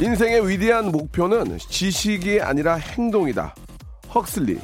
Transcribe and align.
인생의 0.00 0.48
위대한 0.48 0.92
목표는 0.92 1.58
지식이 1.58 2.40
아니라 2.40 2.76
행동이다 2.76 3.52
헉슬리 4.14 4.58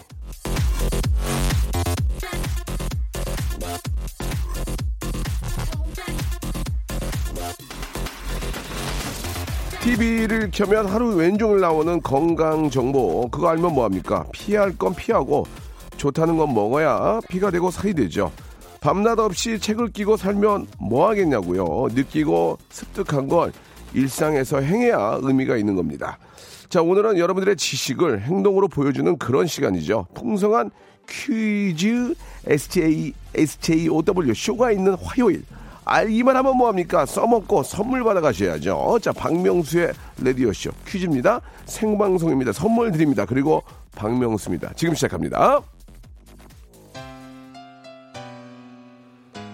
TV를 9.83 10.51
켜면 10.53 10.87
하루 10.87 11.17
왼종일 11.17 11.61
나오는 11.61 12.01
건강 12.01 12.71
정보 12.71 13.29
그거 13.29 13.49
알면 13.49 13.75
뭐합니까? 13.75 14.25
피할 14.33 14.77
건 14.79 14.95
피하고 14.95 15.45
좋다는 15.97 16.37
건 16.37 16.55
먹어야 16.55 17.21
피가 17.29 17.51
되고 17.51 17.71
살이 17.71 17.93
되죠. 17.93 18.33
밤낮 18.81 19.19
없이 19.19 19.59
책을 19.59 19.89
끼고 19.89 20.17
살면 20.17 20.69
뭐 20.79 21.09
하겠냐고요. 21.09 21.89
느끼고 21.93 22.59
습득한 22.71 23.29
건 23.29 23.53
일상에서 23.95 24.61
행해야 24.61 25.19
의미가 25.23 25.57
있는 25.57 25.77
겁니다. 25.77 26.19
자 26.69 26.83
오늘은 26.83 27.19
여러분들의 27.19 27.57
지식을 27.57 28.23
행동으로 28.23 28.69
보여주는 28.69 29.17
그런 29.19 29.47
시간이죠. 29.47 30.07
풍성한 30.15 30.71
퀴즈 31.09 32.15
SJ 32.47 33.13
SJOW 33.35 34.35
쇼가 34.35 34.73
있는 34.73 34.95
화요일. 34.95 35.45
알기만 35.85 36.35
하면 36.37 36.57
뭐합니까? 36.57 37.05
써먹고 37.05 37.63
선물 37.63 38.03
받아가셔야죠. 38.05 38.99
자, 39.03 39.13
박명수의 39.13 39.93
레디오쇼 40.23 40.71
퀴즈입니다. 40.87 41.41
생방송입니다. 41.67 42.53
선물 42.53 42.91
드립니다. 42.91 43.27
그리고 43.27 43.63
박명수입니다. 43.95 44.73
지금 44.77 44.95
시작합니다. 44.95 45.61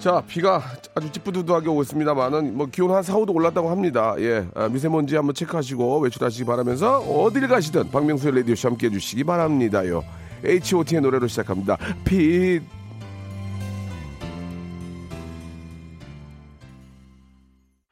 자, 0.00 0.22
비가 0.26 0.62
아주 0.94 1.12
찌뿌두두하게 1.12 1.68
오고 1.68 1.82
있습니다만은 1.82 2.56
뭐 2.56 2.64
기온 2.66 2.90
한 2.90 3.02
4, 3.02 3.16
5도 3.16 3.34
올랐다고 3.34 3.68
합니다. 3.68 4.14
예, 4.18 4.48
아, 4.54 4.66
미세먼지 4.66 5.14
한번 5.14 5.34
체크하시고 5.34 5.98
외출하시기 6.00 6.46
바라면서 6.46 7.00
어딜 7.00 7.46
가시든 7.46 7.90
박명수의 7.90 8.34
레디오쇼 8.36 8.68
함께 8.68 8.86
해주시기 8.86 9.24
바랍니다요. 9.24 10.02
H.O.T의 10.42 11.02
노래로 11.02 11.26
시작합니다. 11.26 11.76
빛 12.06 12.62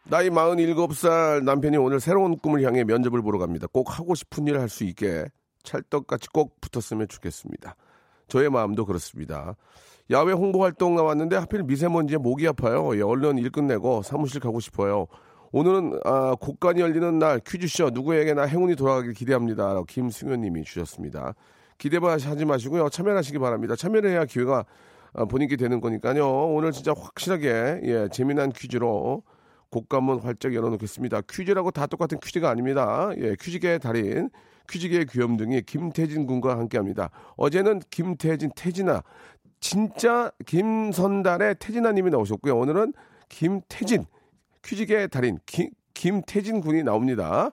나이 0.05 0.31
47살 0.31 1.45
남편이 1.45 1.77
오늘 1.77 2.01
새로운 2.01 2.39
꿈을 2.39 2.63
향해 2.63 2.85
면접을 2.85 3.21
보러 3.21 3.39
갑니다. 3.39 3.67
꼭 3.71 3.99
하고 3.99 4.15
싶은 4.15 4.47
일을 4.47 4.61
할 4.63 4.71
수 4.71 4.85
있게 4.85 5.27
찰떡같이 5.63 6.29
꼭 6.33 6.59
붙었으면 6.63 7.09
좋겠습니다. 7.09 7.77
저의 8.29 8.49
마음도 8.49 8.87
그렇습니다. 8.87 9.55
야외 10.11 10.33
홍보 10.33 10.63
활동 10.63 10.97
나왔는데 10.97 11.37
하필 11.37 11.63
미세먼지에 11.65 12.17
목이 12.17 12.49
아파요. 12.49 12.97
예, 12.97 13.03
얼른 13.03 13.37
일 13.39 13.51
끝내고 13.51 14.03
사무실 14.03 14.41
가고 14.41 14.59
싶어요. 14.59 15.07
오늘은 15.53 16.01
아, 16.05 16.35
곡간이 16.41 16.81
열리는 16.81 17.19
날 17.19 17.41
퀴즈쇼 17.47 17.91
누구에게나 17.91 18.43
행운이 18.43 18.77
돌아가길 18.77 19.13
기대합니다. 19.13 19.83
김승현님이 19.87 20.65
주셨습니다. 20.65 21.35
기대만 21.77 22.19
하지 22.21 22.45
마시고요. 22.47 22.89
참여하시기 22.89 23.39
바랍니다. 23.39 23.77
참여를 23.77 24.11
해야 24.11 24.25
기회가 24.25 24.65
아, 25.13 25.25
본인께 25.27 25.57
되는 25.57 25.81
거니까요. 25.81 26.27
오늘 26.55 26.73
진짜 26.73 26.95
확실하게 26.97 27.81
예, 27.85 28.09
재미난 28.11 28.51
퀴즈로 28.51 29.23
곡감은 29.71 30.21
활짝 30.21 30.55
열어놓겠습니다. 30.55 31.21
퀴즈라고 31.31 31.71
다 31.71 31.87
똑같은 31.87 32.19
퀴즈가 32.19 32.49
아닙니다. 32.49 33.11
예, 33.19 33.37
퀴즈계의 33.39 33.79
달인, 33.79 34.31
퀴즈계의 34.69 35.07
귀염둥이 35.07 35.63
김태진 35.63 36.27
군과 36.27 36.59
함께합니다. 36.59 37.11
어제는 37.37 37.81
김태진, 37.91 38.51
태진아, 38.55 39.03
진짜 39.61 40.31
김선달의 40.47 41.57
태진아님이 41.59 42.11
나오셨고요. 42.11 42.57
오늘은 42.57 42.93
김태진, 43.29 44.05
퀴즈계의 44.65 45.09
달인 45.09 45.39
김, 45.47 45.71
김태진 45.95 46.61
군이 46.61 46.83
나옵니다. 46.83 47.51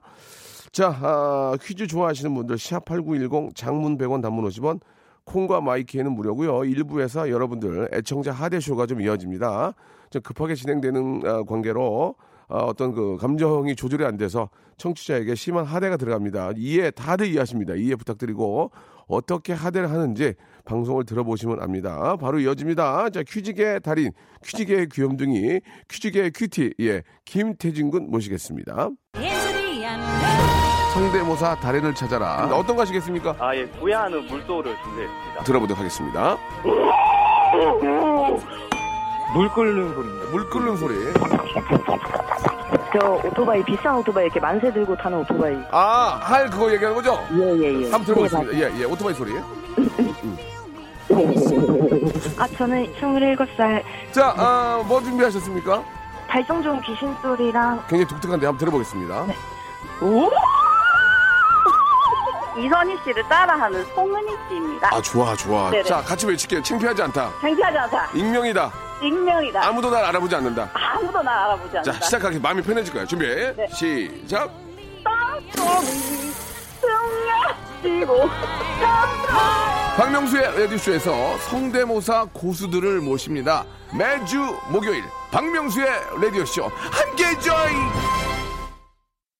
자, 0.72 0.88
아, 1.00 1.56
퀴즈 1.60 1.86
좋아하시는 1.86 2.34
분들 2.34 2.56
샵8910 2.56 3.54
장문 3.54 3.98
100원 3.98 4.22
단문 4.22 4.44
50원 4.48 4.80
콩과 5.24 5.60
마이키에는 5.60 6.12
무료고요. 6.12 6.64
일부에서 6.64 7.30
여러분들 7.30 7.88
애청자 7.92 8.32
하대쇼가 8.32 8.86
좀 8.86 9.00
이어집니다. 9.00 9.74
좀 10.10 10.22
급하게 10.22 10.54
진행되는 10.54 11.22
아, 11.24 11.42
관계로 11.42 12.14
아, 12.48 12.58
어떤 12.58 12.92
그 12.92 13.16
감정이 13.16 13.74
조절이 13.74 14.04
안 14.04 14.16
돼서 14.16 14.50
청취자에게 14.76 15.34
심한 15.34 15.64
하대가 15.64 15.96
들어갑니다. 15.96 16.52
이해 16.56 16.90
다들 16.90 17.26
이해하십니다. 17.28 17.74
이해 17.74 17.96
부탁드리고 17.96 18.70
어떻게 19.08 19.52
하대를 19.52 19.90
하는지 19.90 20.34
방송을 20.64 21.04
들어보시면 21.04 21.62
압니다. 21.62 22.16
바로 22.16 22.38
이어집니다. 22.40 23.10
자 23.10 23.22
퀴즈계 23.22 23.78
달인, 23.78 24.10
퀴즈계의 24.44 24.88
귀염둥이, 24.92 25.60
퀴즈계의 25.88 26.32
큐티, 26.34 26.74
예 26.80 27.02
김태진 27.24 27.90
군 27.90 28.10
모시겠습니다. 28.10 28.90
성대모사 30.92 31.56
달인을 31.60 31.94
찾아라. 31.94 32.46
어떤 32.56 32.74
거 32.74 32.82
하시겠습니까? 32.82 33.36
아, 33.38 33.54
예, 33.54 33.66
구야하는 33.66 34.26
물소를 34.28 34.74
준비했습니다. 34.82 35.44
들어보도록 35.44 35.78
하겠습니다. 35.78 36.38
물 39.34 39.48
끓는 39.52 39.94
소리입니다. 39.94 40.30
물 40.30 40.48
끓는 40.48 40.76
소리. 40.78 40.94
저 42.92 43.20
오토바이 43.24 43.62
비싼 43.64 43.96
오토바이 43.96 44.24
이렇게 44.26 44.38
만세 44.40 44.72
들고 44.72 44.96
타는 44.96 45.18
오토바이. 45.18 45.56
아, 45.70 46.18
할 46.22 46.48
그거 46.48 46.70
얘기하는 46.72 46.94
거죠? 46.96 47.18
예 47.32 47.58
예 47.58 47.80
예. 47.82 47.90
한번 47.90 48.04
들어보겠습니다. 48.04 48.52
예, 48.54 48.80
예, 48.80 48.84
오토바이 48.84 49.14
소리. 49.14 49.32
아 52.38 52.46
저는 52.58 52.92
27살 53.00 53.82
자, 54.12 54.34
아, 54.36 54.82
뭐 54.86 55.00
준비하셨습니까? 55.00 55.82
발성 56.28 56.62
좋은 56.62 56.80
귀신 56.82 57.14
소리랑 57.22 57.78
굉장히 57.88 58.06
독특한데 58.08 58.46
한번 58.46 58.58
들어보겠습니다. 58.58 59.24
이선희 62.58 62.96
씨를 63.04 63.22
따라하는 63.28 63.84
송은희 63.94 64.34
씨입니다. 64.48 64.88
아, 64.94 65.00
좋아, 65.02 65.34
좋아. 65.36 65.70
네네. 65.70 65.84
자, 65.84 66.00
같이 66.02 66.26
외칠게요. 66.26 66.62
창피하지 66.62 67.02
않다. 67.02 67.30
창피하지 67.40 67.78
않다. 67.78 68.08
익명이다. 68.14 68.70
익명이다. 69.02 69.66
아무도 69.66 69.90
날 69.90 70.04
알아보지 70.04 70.34
않는다. 70.36 70.70
아무도 70.72 71.22
나 71.22 71.44
알아보지 71.44 71.78
않는다. 71.78 71.98
자, 71.98 72.04
시작하기 72.04 72.38
마음이 72.38 72.62
편해질 72.62 72.92
거예요. 72.92 73.06
준비. 73.06 73.26
시작. 73.74 74.50
땅콩이 75.04 75.86
승려지고 77.82 78.28
박명수의 79.96 80.60
라디오쇼에서 80.60 81.38
성대모사 81.38 82.26
고수들을 82.32 83.00
모십니다. 83.00 83.64
매주 83.96 84.38
목요일 84.68 85.04
박명수의 85.30 85.88
라디오쇼 86.20 86.64
함께 86.64 87.38
join. 87.40 88.35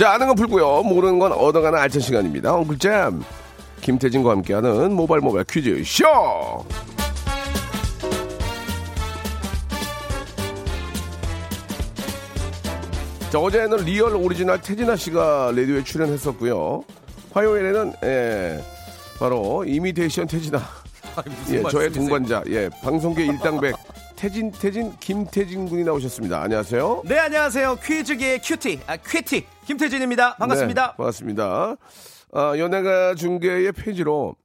자, 0.00 0.12
아는 0.12 0.28
건 0.28 0.34
풀고요. 0.36 0.84
모르는 0.84 1.18
건 1.18 1.30
얻어가는 1.30 1.78
알찬 1.78 2.00
시간입니다. 2.00 2.54
엉클잼. 2.54 3.22
김태진과 3.82 4.30
함께하는 4.30 4.94
모바일 4.94 5.20
모바일 5.20 5.44
퀴즈 5.44 5.82
쇼! 5.84 6.06
자, 13.28 13.38
어제는 13.38 13.84
real 13.84 14.14
오리지널 14.14 14.62
태진아 14.62 14.96
씨가 14.96 15.52
라디오에 15.54 15.84
출연했었고요. 15.84 16.82
화요일에는, 17.34 17.92
예, 18.04 18.64
바로 19.18 19.66
이미테이션 19.66 20.28
태진아. 20.28 20.62
예, 21.52 21.62
저의 21.64 21.92
동반자, 21.92 22.42
예, 22.48 22.70
방송계 22.82 23.26
일당백 23.26 23.76
태진 24.20 24.52
태진 24.52 24.94
김태진 25.00 25.66
군이 25.66 25.82
나오셨습니다. 25.82 26.42
안녕하세요. 26.42 27.04
네, 27.06 27.18
안녕하세요. 27.20 27.76
퀴즈계의 27.76 28.42
cutie, 28.42 28.80
아, 28.86 28.98
퀴티, 28.98 29.46
김태진입니다. 29.64 30.36
반갑습니다. 30.36 30.88
네, 30.88 30.96
반갑습니다. 30.98 31.76
아, 32.32 32.58
연예가 32.58 33.14
중계의 33.14 33.72
폐지로 33.72 34.36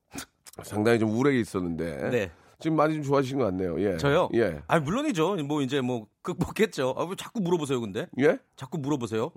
상당히 0.64 0.98
좀 0.98 1.10
우울하게 1.10 1.42
있었는데 1.42 2.10
네. 2.10 2.32
지금 2.58 2.78
많이 2.78 2.94
좀 2.94 3.04
좋아지신 3.04 3.38
것 3.38 3.44
같네요. 3.44 3.78
예. 3.82 3.98
저요? 3.98 4.30
예. 4.36 4.62
아, 4.68 4.80
물론이죠. 4.80 5.36
뭐 5.44 5.62
이제 5.62 5.82
뭐 5.82 6.08
극복했죠. 6.22 6.96
아, 6.98 7.04
왜 7.04 7.14
자꾸 7.18 7.42
물어보세요, 7.42 7.82
근데? 7.82 8.08
예? 8.22 8.40
자꾸 8.56 8.78
물어보세요. 8.78 9.30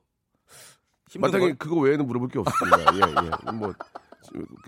마땅히 1.18 1.46
걸? 1.46 1.54
그거 1.56 1.80
외에는 1.80 2.06
물어볼 2.06 2.28
게 2.28 2.38
없습니다. 2.38 2.94
예, 2.94 3.00
예. 3.00 3.50
뭐 3.50 3.74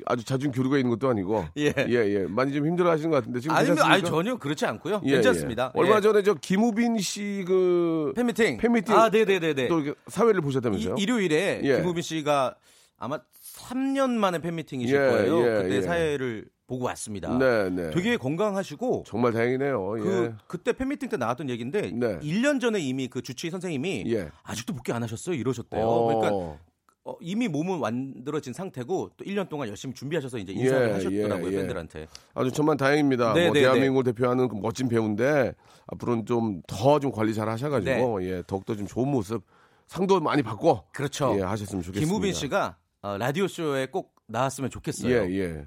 아주 0.06 0.24
자주 0.24 0.50
교류가 0.50 0.78
있는 0.78 0.90
것도 0.90 1.08
아니고 1.08 1.44
예. 1.58 1.72
예, 1.76 1.92
예. 1.94 2.26
많이 2.28 2.52
좀 2.52 2.66
힘들어 2.66 2.90
하시는 2.90 3.10
것 3.10 3.16
같은데 3.16 3.40
지금 3.40 3.54
아니면 3.56 3.78
아니? 3.82 4.02
전혀 4.02 4.36
그렇지 4.36 4.66
않고요. 4.66 5.02
예, 5.04 5.12
괜찮습니다. 5.14 5.72
예. 5.74 5.78
얼마 5.80 5.96
예. 5.96 6.00
전에 6.00 6.22
저 6.22 6.34
김우빈 6.34 6.98
씨 6.98 7.44
그 7.46 8.12
팬미팅. 8.16 8.58
팬미팅 8.58 8.94
아, 8.96 9.10
네, 9.10 9.24
네, 9.24 9.38
네, 9.38 9.54
네. 9.54 9.68
또 9.68 9.82
사회를 10.06 10.40
보셨다면서요? 10.40 10.96
이, 10.98 11.02
일요일에 11.02 11.60
예. 11.64 11.76
김우빈 11.76 12.02
씨가 12.02 12.54
아마 12.98 13.18
3년 13.42 14.10
만에 14.10 14.38
팬미팅이실 14.40 14.94
예, 14.94 14.98
거예요. 15.00 15.40
예, 15.40 15.62
그때 15.62 15.76
예. 15.76 15.82
사회를 15.82 16.46
보고 16.66 16.84
왔습니다. 16.86 17.36
네, 17.36 17.68
네. 17.70 17.90
되게 17.90 18.16
건강하시고 18.16 19.04
정말 19.06 19.32
다행이네요. 19.32 19.98
예. 19.98 20.02
그 20.02 20.34
그때 20.46 20.72
팬미팅 20.72 21.08
때 21.08 21.16
나왔던 21.16 21.50
얘기인데 21.50 21.90
네. 21.92 22.18
1년 22.20 22.60
전에 22.60 22.78
이미 22.78 23.08
그 23.08 23.22
주치의 23.22 23.50
선생님이 23.50 24.04
예. 24.08 24.30
아직도 24.44 24.72
복귀 24.74 24.92
안 24.92 25.02
하셨어요 25.02 25.34
이러셨대요. 25.34 25.82
어. 25.84 26.06
그러니까 26.06 26.58
어, 27.04 27.14
이미 27.20 27.48
몸은 27.48 27.80
만들어진 27.80 28.52
상태고 28.52 29.12
또 29.16 29.24
1년 29.24 29.48
동안 29.48 29.68
열심히 29.68 29.94
준비하셔서 29.94 30.38
이제 30.38 30.52
인사를 30.52 30.88
예, 30.88 30.92
하셨더라고요 30.92 31.50
예, 31.50 31.52
예. 31.52 31.56
팬들한테. 31.58 32.06
아주 32.34 32.52
정말 32.52 32.76
다행입니다. 32.76 33.32
네, 33.32 33.46
뭐 33.46 33.54
네, 33.54 33.60
대한민국을 33.60 34.04
대표하는 34.04 34.48
그 34.48 34.56
멋진 34.56 34.88
배우인데 34.88 35.54
앞으로는 35.86 36.26
좀더좀 36.26 37.10
관리 37.12 37.32
잘 37.32 37.48
하셔가지고 37.48 38.22
예, 38.24 38.42
더욱더 38.46 38.76
좀 38.76 38.86
좋은 38.86 39.08
모습 39.08 39.44
상도 39.86 40.20
많이 40.20 40.42
받고 40.42 40.74
네. 40.74 40.88
그렇죠. 40.92 41.34
예, 41.38 41.42
하셨으면 41.42 41.82
좋겠습니다. 41.82 42.06
김우빈 42.06 42.34
씨가 42.34 42.76
어, 43.02 43.16
라디오 43.16 43.48
쇼에 43.48 43.86
꼭 43.86 44.14
나왔으면 44.26 44.68
좋겠어요. 44.70 45.10
예, 45.10 45.38
예. 45.38 45.64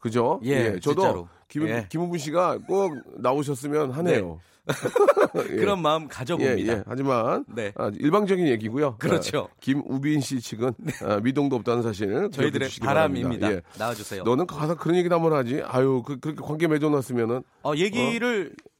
그죠? 0.00 0.40
예, 0.42 0.80
저도 0.80 1.00
진짜로. 1.00 1.28
김, 1.52 1.68
예. 1.68 1.86
김우빈 1.90 2.18
씨가 2.18 2.60
꼭 2.66 2.94
나오셨으면 3.18 3.90
하네요. 3.90 4.40
예. 5.50 5.56
그런 5.56 5.82
마음 5.82 6.04
예, 6.04 6.06
가져봅니다. 6.08 6.72
예. 6.72 6.82
하지만 6.86 7.44
네. 7.54 7.72
아, 7.76 7.90
일방적인 7.94 8.46
얘기고요. 8.48 8.96
그렇죠. 8.96 9.48
아, 9.50 9.54
김우빈 9.60 10.22
씨 10.22 10.40
측은 10.40 10.72
아, 11.04 11.20
미동도 11.20 11.56
없다는 11.56 11.82
사실을 11.82 12.30
저희들의 12.30 12.70
바람입니다. 12.80 13.52
예. 13.52 13.60
나와주세요. 13.78 14.22
너는 14.22 14.46
가서 14.46 14.76
그런 14.76 14.96
얘기도 14.96 15.14
한번 15.14 15.34
하지. 15.34 15.60
아유, 15.66 16.02
그, 16.06 16.18
그렇게 16.18 16.40
관계 16.40 16.68
맺어놨으면은 16.68 17.42
어, 17.64 17.72
얘기를 17.76 18.54
어, 18.54 18.71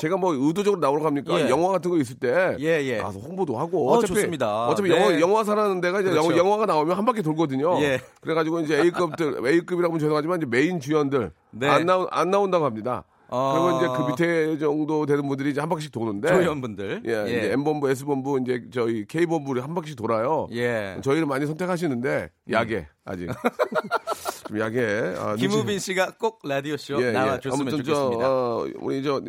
제가 0.00 0.16
뭐 0.16 0.34
의도적으로 0.34 0.80
나오러 0.80 1.02
갑니까? 1.02 1.40
예. 1.40 1.48
영화 1.48 1.68
같은 1.68 1.90
거 1.90 1.96
있을 1.98 2.16
때 2.16 2.56
예, 2.60 2.82
예. 2.82 2.98
가서 2.98 3.18
홍보도 3.18 3.58
하고 3.58 3.90
어, 3.90 3.98
어차피 3.98 4.14
좋습니다. 4.14 4.68
어차피 4.68 4.88
네. 4.88 4.96
영화 4.96 5.20
영화사라는 5.20 5.80
데가 5.80 6.00
이제 6.00 6.10
그렇죠. 6.10 6.36
영화, 6.36 6.56
가 6.56 6.66
나오면 6.66 6.96
한 6.96 7.04
바퀴 7.04 7.22
돌거든요. 7.22 7.80
예. 7.82 8.00
그래가지고 8.20 8.60
이제 8.60 8.80
A급들 8.80 9.40
A급이라고 9.46 9.94
하면 9.94 9.98
죄송하지만 9.98 10.38
이제 10.38 10.46
메인 10.46 10.80
주연들 10.80 11.32
네. 11.50 11.68
안 11.68 11.86
나온 11.86 12.06
안 12.10 12.30
나온다고 12.30 12.64
합니다. 12.64 13.04
어. 13.34 13.54
그리고 13.54 13.78
이제 13.78 13.88
그 13.96 14.10
밑에 14.10 14.58
정도 14.58 15.06
되는 15.06 15.26
분들이 15.26 15.50
이제 15.52 15.60
한 15.60 15.70
바퀴씩 15.70 15.90
도는데 15.90 16.28
조연분들. 16.28 17.02
예, 17.06 17.10
이제 17.26 17.52
M 17.52 17.64
본부, 17.64 17.88
S 17.88 18.04
본부 18.04 18.38
이제 18.38 18.62
저희 18.70 19.06
K 19.06 19.24
본부를 19.24 19.64
한 19.64 19.74
바퀴씩 19.74 19.96
돌아요. 19.96 20.48
예. 20.52 20.96
음. 20.96 21.02
저희를 21.02 21.24
많이 21.24 21.46
선택하시는데 21.46 22.28
약해 22.50 22.88
아직 23.06 23.30
좀 24.48 24.60
약해. 24.60 25.14
아, 25.16 25.34
김우빈 25.36 25.78
씨가 25.78 26.16
꼭 26.18 26.40
라디오 26.44 26.76
쇼 26.76 27.00
예, 27.02 27.06
예. 27.08 27.12
나와줬으면 27.12 27.54
아무튼 27.54 27.78
좋겠습니다. 27.78 28.22
저 28.22 28.30
어, 28.30 28.68
우리 28.80 29.02
저 29.02 29.22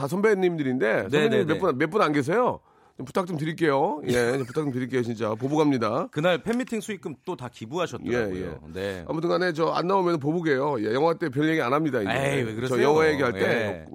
다 0.00 0.08
선배님들인데 0.08 0.86
네, 0.86 1.02
네, 1.08 1.20
선배님 1.20 1.46
네. 1.46 1.54
몇분 1.54 1.78
몇 1.78 1.90
분 1.90 2.00
안 2.02 2.12
계세요. 2.12 2.60
좀 2.96 3.04
부탁 3.06 3.26
좀 3.26 3.38
드릴게요. 3.38 4.02
예, 4.08 4.32
좀 4.36 4.44
부탁 4.44 4.62
좀 4.64 4.72
드릴게요. 4.72 5.02
진짜 5.02 5.34
보부 5.34 5.56
갑니다. 5.56 6.06
그날 6.10 6.42
팬미팅 6.42 6.80
수익금 6.82 7.14
또 7.24 7.34
다 7.34 7.48
기부하셨더라고요. 7.48 8.36
예, 8.36 8.42
예. 8.46 8.58
네. 8.74 9.04
아무튼간에 9.08 9.52
저 9.54 9.72
안 9.72 9.86
나오면 9.86 10.18
보복이에요. 10.20 10.82
예, 10.84 10.92
영화 10.94 11.14
때 11.14 11.28
별 11.30 11.48
얘기 11.48 11.62
안 11.62 11.72
합니다. 11.72 12.00
이제. 12.02 12.10
에이, 12.10 12.42
왜 12.42 12.54
그러세요? 12.54 12.76
저 12.76 12.82
영화 12.82 13.08
얘기할 13.08 13.32
때 13.32 13.40
예. 13.40 13.86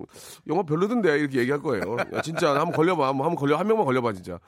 영화 0.47 0.63
별로던데 0.63 1.19
이렇게 1.19 1.39
얘기할 1.39 1.61
거예요. 1.61 1.97
야, 2.13 2.21
진짜 2.21 2.49
한번 2.55 2.71
걸려봐. 2.71 3.07
한번 3.09 3.35
걸려 3.35 3.57
한 3.57 3.67
명만 3.67 3.85
걸려봐 3.85 4.13
진짜. 4.13 4.39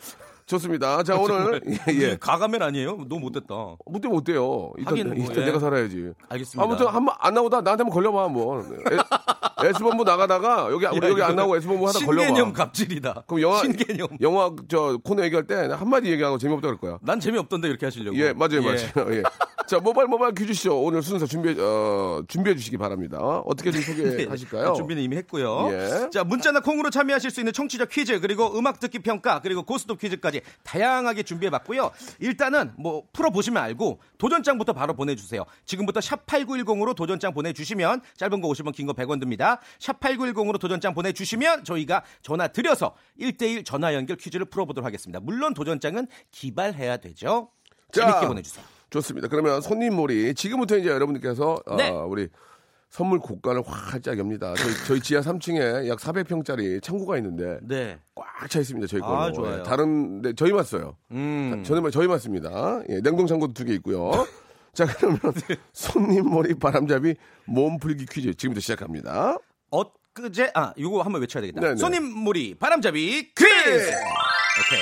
좋습니다. 0.47 1.03
자 1.03 1.17
오늘 1.17 1.59
예, 1.91 1.93
예. 1.93 2.17
가가면 2.17 2.61
아니에요? 2.63 3.05
너무 3.09 3.19
못됐다. 3.19 3.53
못되면 3.85 4.17
어때요? 4.17 4.71
일단, 4.77 4.91
하긴 4.93 5.07
뭐, 5.09 5.15
일단 5.17 5.41
예. 5.41 5.45
내가 5.47 5.59
살아야지. 5.59 6.13
알겠습니다. 6.29 6.63
아무튼 6.63 6.87
한 6.87 7.05
번 7.05 7.15
안 7.19 7.33
나오다 7.33 7.61
나한테 7.61 7.83
한번 7.83 7.93
걸려봐 7.93 8.29
뭐. 8.29 8.63
S 9.65 9.79
본부 9.81 10.03
나가다가 10.03 10.69
여기 10.71 10.85
우리 10.85 11.07
여기 11.09 11.21
안 11.23 11.35
나오고 11.35 11.57
S 11.57 11.67
본부 11.67 11.87
하다 11.87 11.99
걸려봐. 12.05 12.25
신개념 12.25 12.53
갑질이다. 12.53 13.23
그럼 13.27 13.41
영화 13.41 13.61
신개념. 13.61 14.07
영화 14.21 14.51
저 14.67 14.97
코너 15.03 15.23
얘기할 15.23 15.45
때 15.47 15.55
한 15.57 15.89
마디 15.89 16.09
얘기하고 16.11 16.37
재미없다 16.37 16.67
그럴 16.67 16.77
거야. 16.79 16.97
난 17.01 17.19
재미없던데 17.19 17.67
이렇게 17.67 17.85
하시려고. 17.87 18.17
예, 18.17 18.33
맞아요, 18.33 18.61
예. 18.63 18.77
맞아요. 18.95 19.15
예. 19.15 19.23
자, 19.67 19.79
모바일 19.79 20.07
모바일 20.07 20.33
퀴즈쇼 20.33 20.81
오늘 20.81 21.01
순서 21.01 21.25
준비해 21.25 21.53
어, 21.59 22.23
준비해 22.29 22.55
주시기 22.55 22.77
바랍니다. 22.77 23.17
어떻게 23.45 23.69
좀 23.69 23.81
소개하실까요? 23.81 24.69
네, 24.69 24.73
준비는 24.77 25.03
이미 25.03 25.17
했고요. 25.17 25.69
예. 25.73 26.09
자, 26.09 26.23
문자나 26.23 26.61
콩으로 26.61 26.89
참여하실 26.89 27.31
수 27.31 27.41
있는 27.41 27.51
청취자 27.51 27.83
퀴즈 27.85 28.17
그리고 28.21 28.57
음악 28.57 28.79
듣기 28.79 28.99
평가 28.99 29.39
그리고 29.41 29.63
고스톱 29.63 29.99
퀴즈까지 29.99 30.39
다양하게 30.63 31.23
준비해 31.23 31.49
봤고요. 31.49 31.91
일단은 32.19 32.71
뭐 32.77 33.03
풀어 33.11 33.29
보시면 33.29 33.61
알고 33.61 33.99
도전장부터 34.19 34.71
바로 34.71 34.93
보내 34.93 35.15
주세요. 35.15 35.43
지금부터 35.65 35.99
샵 35.99 36.25
8910으로 36.27 36.95
도전장 36.95 37.33
보내 37.33 37.51
주시면 37.51 38.01
짧은 38.15 38.39
거 38.39 38.47
50원, 38.47 38.73
긴 38.73 38.87
거 38.87 38.93
100원 38.93 39.19
듭니다. 39.19 39.46
샵 39.79 39.99
8910으로 39.99 40.59
도전장 40.59 40.93
보내 40.93 41.11
주시면 41.11 41.63
저희가 41.63 42.03
전화 42.21 42.47
드려서 42.47 42.95
1대1 43.19 43.65
전화 43.65 43.93
연결 43.93 44.17
퀴즈를 44.17 44.45
풀어 44.47 44.65
보도록 44.65 44.85
하겠습니다. 44.85 45.19
물론 45.19 45.53
도전장은 45.53 46.07
기발해야 46.31 46.97
되죠. 46.97 47.49
자, 47.91 48.05
재밌게 48.05 48.27
보내 48.27 48.41
주세요. 48.41 48.63
좋습니다. 48.89 49.27
그러면 49.27 49.61
손님 49.61 49.95
몰이 49.95 50.33
지금부터 50.33 50.77
이제 50.77 50.89
여러분들께서 50.89 51.61
어, 51.65 51.75
네. 51.75 51.89
우리 51.89 52.27
선물 52.89 53.19
고가를 53.19 53.61
활짝 53.65 54.17
엽니다. 54.17 54.53
저희, 54.55 54.73
저희 54.87 54.99
지하 55.01 55.21
3층에 55.21 55.87
약 55.89 55.99
400평짜리 55.99 56.81
창고가 56.81 57.17
있는데 57.17 57.59
네. 57.63 57.99
꽉 58.15 58.25
차 58.49 58.59
있습니다. 58.59 58.87
저희 58.87 59.01
거. 59.01 59.21
아, 59.23 59.31
좋아요. 59.31 59.63
다른 59.63 60.21
데 60.21 60.31
저희 60.33 60.53
맞어요. 60.53 60.95
음. 61.11 61.63
저는 61.65 61.91
저희 61.91 62.07
맞습니다. 62.07 62.81
예, 62.89 63.01
냉동 63.01 63.27
창고도 63.27 63.53
두 63.53 63.65
개 63.65 63.73
있고요. 63.73 64.11
자, 64.73 64.85
그러면 64.85 65.19
네. 65.49 65.57
손님 65.73 66.29
몰이 66.29 66.53
바람잡이 66.53 67.15
몸풀기 67.45 68.05
퀴즈 68.05 68.33
지금부터 68.35 68.61
시작합니다. 68.61 69.37
엊그제 69.71 70.51
아 70.55 70.73
요거 70.79 71.01
한번 71.01 71.21
외쳐야 71.21 71.41
되겠다. 71.41 71.61
네네. 71.61 71.75
손님몰이 71.77 72.55
바람잡이 72.55 73.33
퀴즈. 73.35 73.91
오케이. 74.59 74.79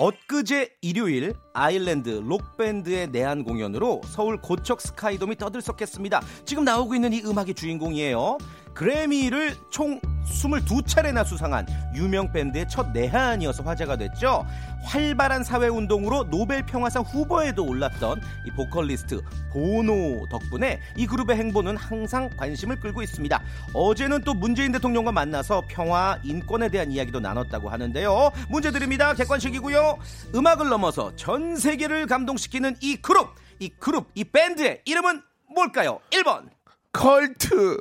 엊그제 0.00 0.76
일요일 0.80 1.34
아일랜드 1.52 2.08
록밴드의 2.08 3.08
내한 3.08 3.42
공연으로 3.42 4.00
서울 4.06 4.40
고척 4.40 4.80
스카이돔이 4.80 5.36
떠들썩했습니다. 5.36 6.22
지금 6.44 6.64
나오고 6.64 6.94
있는 6.94 7.12
이 7.12 7.20
음악의 7.24 7.54
주인공이에요. 7.54 8.38
그래미를 8.78 9.56
총 9.70 10.00
22차례나 10.24 11.24
수상한 11.24 11.66
유명 11.96 12.30
밴드의 12.30 12.68
첫 12.68 12.92
내한이어서 12.92 13.64
화제가 13.64 13.96
됐죠. 13.96 14.46
활발한 14.84 15.42
사회운동으로 15.42 16.30
노벨 16.30 16.64
평화상 16.64 17.02
후보에도 17.02 17.66
올랐던 17.66 18.20
이 18.46 18.50
보컬리스트 18.52 19.20
보노 19.52 20.28
덕분에 20.30 20.78
이 20.96 21.08
그룹의 21.08 21.36
행보는 21.36 21.76
항상 21.76 22.30
관심을 22.36 22.78
끌고 22.78 23.02
있습니다. 23.02 23.42
어제는 23.74 24.22
또 24.22 24.32
문재인 24.32 24.70
대통령과 24.70 25.10
만나서 25.10 25.64
평화, 25.68 26.16
인권에 26.22 26.68
대한 26.68 26.92
이야기도 26.92 27.18
나눴다고 27.18 27.70
하는데요. 27.70 28.30
문제 28.48 28.70
드립니다. 28.70 29.12
객관식이고요. 29.12 29.98
음악을 30.36 30.68
넘어서 30.68 31.16
전 31.16 31.56
세계를 31.56 32.06
감동시키는 32.06 32.76
이 32.80 32.94
그룹, 32.94 33.34
이 33.58 33.70
그룹, 33.70 34.06
이 34.14 34.22
밴드의 34.22 34.82
이름은 34.84 35.22
뭘까요? 35.52 35.98
1번, 36.12 36.48
컬투, 36.92 37.78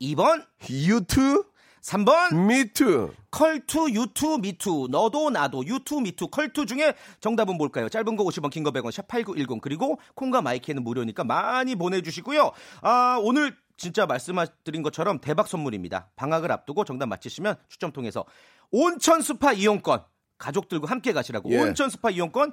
2번, 0.00 0.44
U2, 0.70 1.44
3번, 1.82 2.34
미투. 2.46 3.10
컬투, 3.30 3.90
유투, 3.90 4.38
미투, 4.38 4.88
너도 4.90 5.30
나도, 5.30 5.64
유투, 5.64 6.00
미투, 6.00 6.28
컬투 6.28 6.66
중에 6.66 6.94
정답은 7.20 7.56
뭘까요? 7.56 7.88
짧은 7.88 8.16
거 8.16 8.24
50원, 8.24 8.50
긴 8.50 8.64
거 8.64 8.70
100원, 8.70 8.90
샵8910. 8.90 9.60
그리고 9.60 9.98
콩과 10.14 10.42
마이크는 10.42 10.82
무료니까 10.82 11.24
많이 11.24 11.74
보내주시고요. 11.76 12.50
아, 12.82 13.18
오늘 13.22 13.54
진짜 13.76 14.04
말씀드린 14.06 14.82
것처럼 14.82 15.20
대박 15.20 15.48
선물입니다. 15.48 16.10
방학을 16.16 16.50
앞두고 16.52 16.84
정답 16.84 17.06
맞히시면 17.06 17.56
추첨 17.68 17.92
통해서 17.92 18.24
온천 18.70 19.22
스파 19.22 19.52
이용권 19.52 20.02
가족들과 20.36 20.90
함께 20.90 21.12
가시라고 21.14 21.50
예. 21.50 21.60
온천 21.60 21.88
스파 21.88 22.10
이용권 22.10 22.52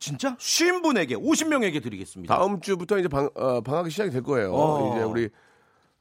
진짜 0.00 0.36
50분에게 0.36 1.12
50명에게 1.12 1.80
드리겠습니다. 1.82 2.36
다음 2.36 2.60
주부터 2.60 2.98
이제 2.98 3.06
방, 3.08 3.30
어, 3.36 3.60
방학이 3.60 3.90
시작이 3.90 4.10
될 4.10 4.22
거예요. 4.24 4.52
어. 4.52 4.92
이제 4.96 5.04
우리 5.04 5.28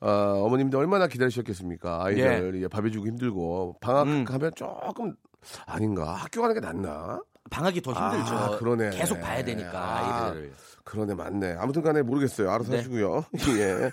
어, 0.02 0.10
어머님들 0.46 0.80
얼마나 0.80 1.08
기다리셨겠습니까? 1.08 2.06
아이들 2.06 2.56
이제 2.56 2.68
밥해 2.68 2.90
주고 2.90 3.08
힘들고 3.08 3.78
방학하면 3.82 4.52
조금 4.56 5.16
아닌가? 5.66 6.14
학교 6.14 6.42
가는 6.42 6.54
게 6.56 6.62
낫나? 6.62 7.22
방학이 7.50 7.82
더 7.82 7.92
힘들죠. 7.92 8.34
아, 8.36 8.58
그러네. 8.58 8.92
계속 8.92 9.20
봐야 9.20 9.44
되니까 9.44 9.72
아, 9.78 10.26
아이들을. 10.28 10.54
그러네, 10.84 11.16
맞네. 11.16 11.56
아무튼간에 11.60 12.02
모르겠어요. 12.04 12.50
알아서 12.50 12.72
네. 12.72 12.78
하시고요. 12.78 13.26
예, 13.60 13.90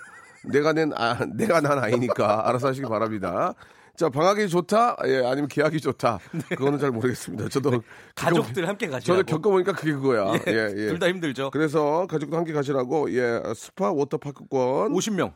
내가 0.51 0.73
낸 0.73 0.91
아, 0.95 1.17
내가 1.25 1.59
난 1.61 1.79
아이니까 1.79 2.47
알아서 2.47 2.67
하시기 2.69 2.87
바랍니다. 2.87 3.53
자, 3.95 4.09
방학이 4.09 4.47
좋다? 4.47 4.95
예, 5.07 5.23
아니면 5.25 5.47
계약이 5.47 5.81
좋다? 5.81 6.19
그거는 6.55 6.77
잘 6.77 6.91
모르겠습니다. 6.91 7.49
저도. 7.49 7.71
네. 7.71 7.79
가족들 8.15 8.67
함께 8.67 8.87
가시라고. 8.87 9.23
저도 9.23 9.35
겪어보니까 9.37 9.71
그게 9.73 9.91
그거야. 9.93 10.33
예, 10.47 10.71
예. 10.77 10.87
둘 10.87 10.99
다 10.99 11.07
힘들죠. 11.07 11.49
그래서 11.49 12.05
가족도 12.07 12.37
함께 12.37 12.53
가시라고, 12.53 13.11
예, 13.15 13.41
스파 13.55 13.91
워터파크권. 13.91 14.91
50명. 14.93 15.33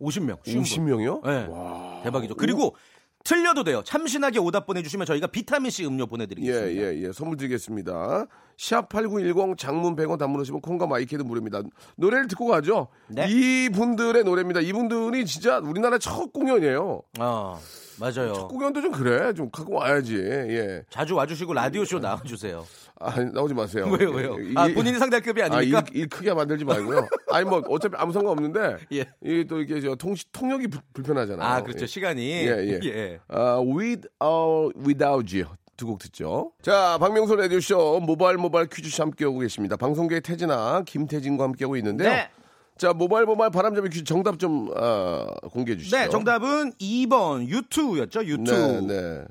50명. 0.00 0.38
쉬운 0.44 0.62
분. 0.62 0.96
50명이요? 0.96 1.26
네. 1.26 2.02
대박이죠. 2.04 2.34
그리고 2.36 2.74
틀려도 3.22 3.64
돼요. 3.64 3.82
참신하게 3.84 4.38
오답 4.38 4.66
보내주시면 4.66 5.04
저희가 5.06 5.26
비타민C 5.26 5.84
음료 5.84 6.04
예, 6.04 6.08
보내드리겠습니다. 6.08 6.82
예, 6.82 7.02
예. 7.02 7.12
선물 7.12 7.36
드리겠습니다. 7.36 8.26
샵8910 8.56 9.58
장문 9.58 9.94
100원 9.96 10.18
단문 10.18 10.40
오시면 10.40 10.60
콩과 10.62 10.86
마이크도 10.86 11.24
무료입니다. 11.24 11.62
노래를 11.96 12.28
듣고 12.28 12.46
가죠. 12.46 12.88
네. 13.08 13.26
이분들의 13.28 14.24
노래입니다. 14.24 14.60
이분들이 14.60 15.26
진짜 15.26 15.58
우리나라 15.58 15.98
첫 15.98 16.32
공연이에요. 16.32 17.02
아, 17.18 17.58
맞아요. 17.98 18.32
첫 18.32 18.48
공연도 18.48 18.80
좀 18.80 18.92
그래. 18.92 19.34
좀 19.34 19.50
갖고 19.50 19.74
와야지. 19.74 20.16
예. 20.16 20.82
자주 20.88 21.14
와주시고 21.14 21.52
라디오쇼 21.52 21.98
나와주세요. 21.98 22.64
아, 23.00 23.18
나오지 23.18 23.54
마세요. 23.54 23.88
왜요, 23.98 24.10
왜요? 24.10 24.36
이- 24.40 24.52
아, 24.56 24.68
이- 24.68 24.74
본인이 24.74 24.98
상대급이 24.98 25.42
아, 25.42 25.46
일, 25.46 25.52
아니니까? 25.54 25.84
일 25.92 26.08
크게 26.08 26.34
만들지 26.34 26.64
말고요. 26.66 27.08
아니, 27.30 27.48
뭐, 27.48 27.62
어차피 27.68 27.94
아무 27.96 28.12
상관 28.12 28.32
없는데. 28.32 28.76
예. 28.92 29.06
이게 29.24 29.44
또 29.44 29.60
이게 29.60 29.80
저 29.80 29.94
통, 29.96 30.14
통역이 30.32 30.68
불, 30.68 30.80
불편하잖아요. 30.92 31.48
아, 31.48 31.62
그렇죠. 31.62 31.82
예. 31.82 31.86
시간이. 31.86 32.30
예, 32.30 32.46
예. 32.46 32.80
예. 32.84 33.18
아, 33.28 33.58
with 33.60 34.06
or 34.20 34.72
without 34.84 35.34
you. 35.34 35.50
두곡 35.78 35.98
듣죠. 35.98 36.52
자, 36.60 36.98
박명수 37.00 37.34
라디오쇼 37.36 38.00
모바일 38.00 38.36
모바일 38.36 38.66
퀴즈쇼 38.66 39.02
함께하고 39.04 39.38
계십니다. 39.38 39.76
방송계의 39.76 40.20
태진아, 40.20 40.82
김태진과 40.86 41.42
함께하고 41.44 41.74
있는데요. 41.78 42.10
네. 42.10 42.28
자, 42.76 42.92
모바일 42.92 43.24
모바일 43.24 43.50
바람잡이 43.50 43.88
퀴즈 43.88 44.04
정답 44.04 44.38
좀 44.38 44.68
아, 44.76 45.26
공개해 45.52 45.78
주시죠. 45.78 45.96
네, 45.96 46.08
정답은 46.10 46.72
2번 46.74 47.48
유투였죠. 47.48 48.26
유투. 48.26 48.52
네, 48.52 48.80
네. 48.86 49.24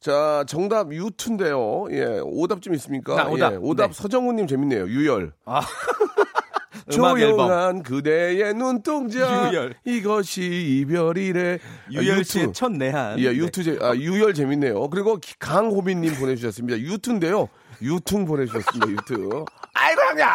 자, 0.00 0.44
정답 0.48 0.92
유투인데요. 0.92 1.86
예, 1.90 2.20
오답 2.24 2.62
좀 2.62 2.72
있습니까? 2.74 3.16
자, 3.16 3.28
오답. 3.28 3.52
예, 3.52 3.56
오답 3.56 3.92
네. 3.92 4.02
서정훈님 4.02 4.46
재밌네요. 4.46 4.84
유열. 4.86 5.32
아. 5.44 5.60
조용한 6.90 7.82
그대의 7.84 8.54
눈동자 8.54 9.50
유열. 9.52 9.74
이것이 9.84 10.42
이별이래 10.42 11.58
유열 11.92 12.20
아, 12.20 12.22
씨의 12.22 12.44
유투. 12.46 12.52
첫 12.52 12.72
내한. 12.72 13.18
예, 13.20 13.24
유투 13.26 13.62
제, 13.62 13.78
아, 13.80 13.94
유열 13.94 14.34
재밌네요. 14.34 14.88
그리고 14.88 15.16
기- 15.18 15.38
강호빈님 15.38 16.14
보내주셨습니다. 16.14 16.78
유투인데요. 16.80 17.48
유퉁 17.82 18.24
보내주셨습니다. 18.24 18.88
유투. 18.88 19.44
아이고 19.74 20.00
형님. 20.02 20.26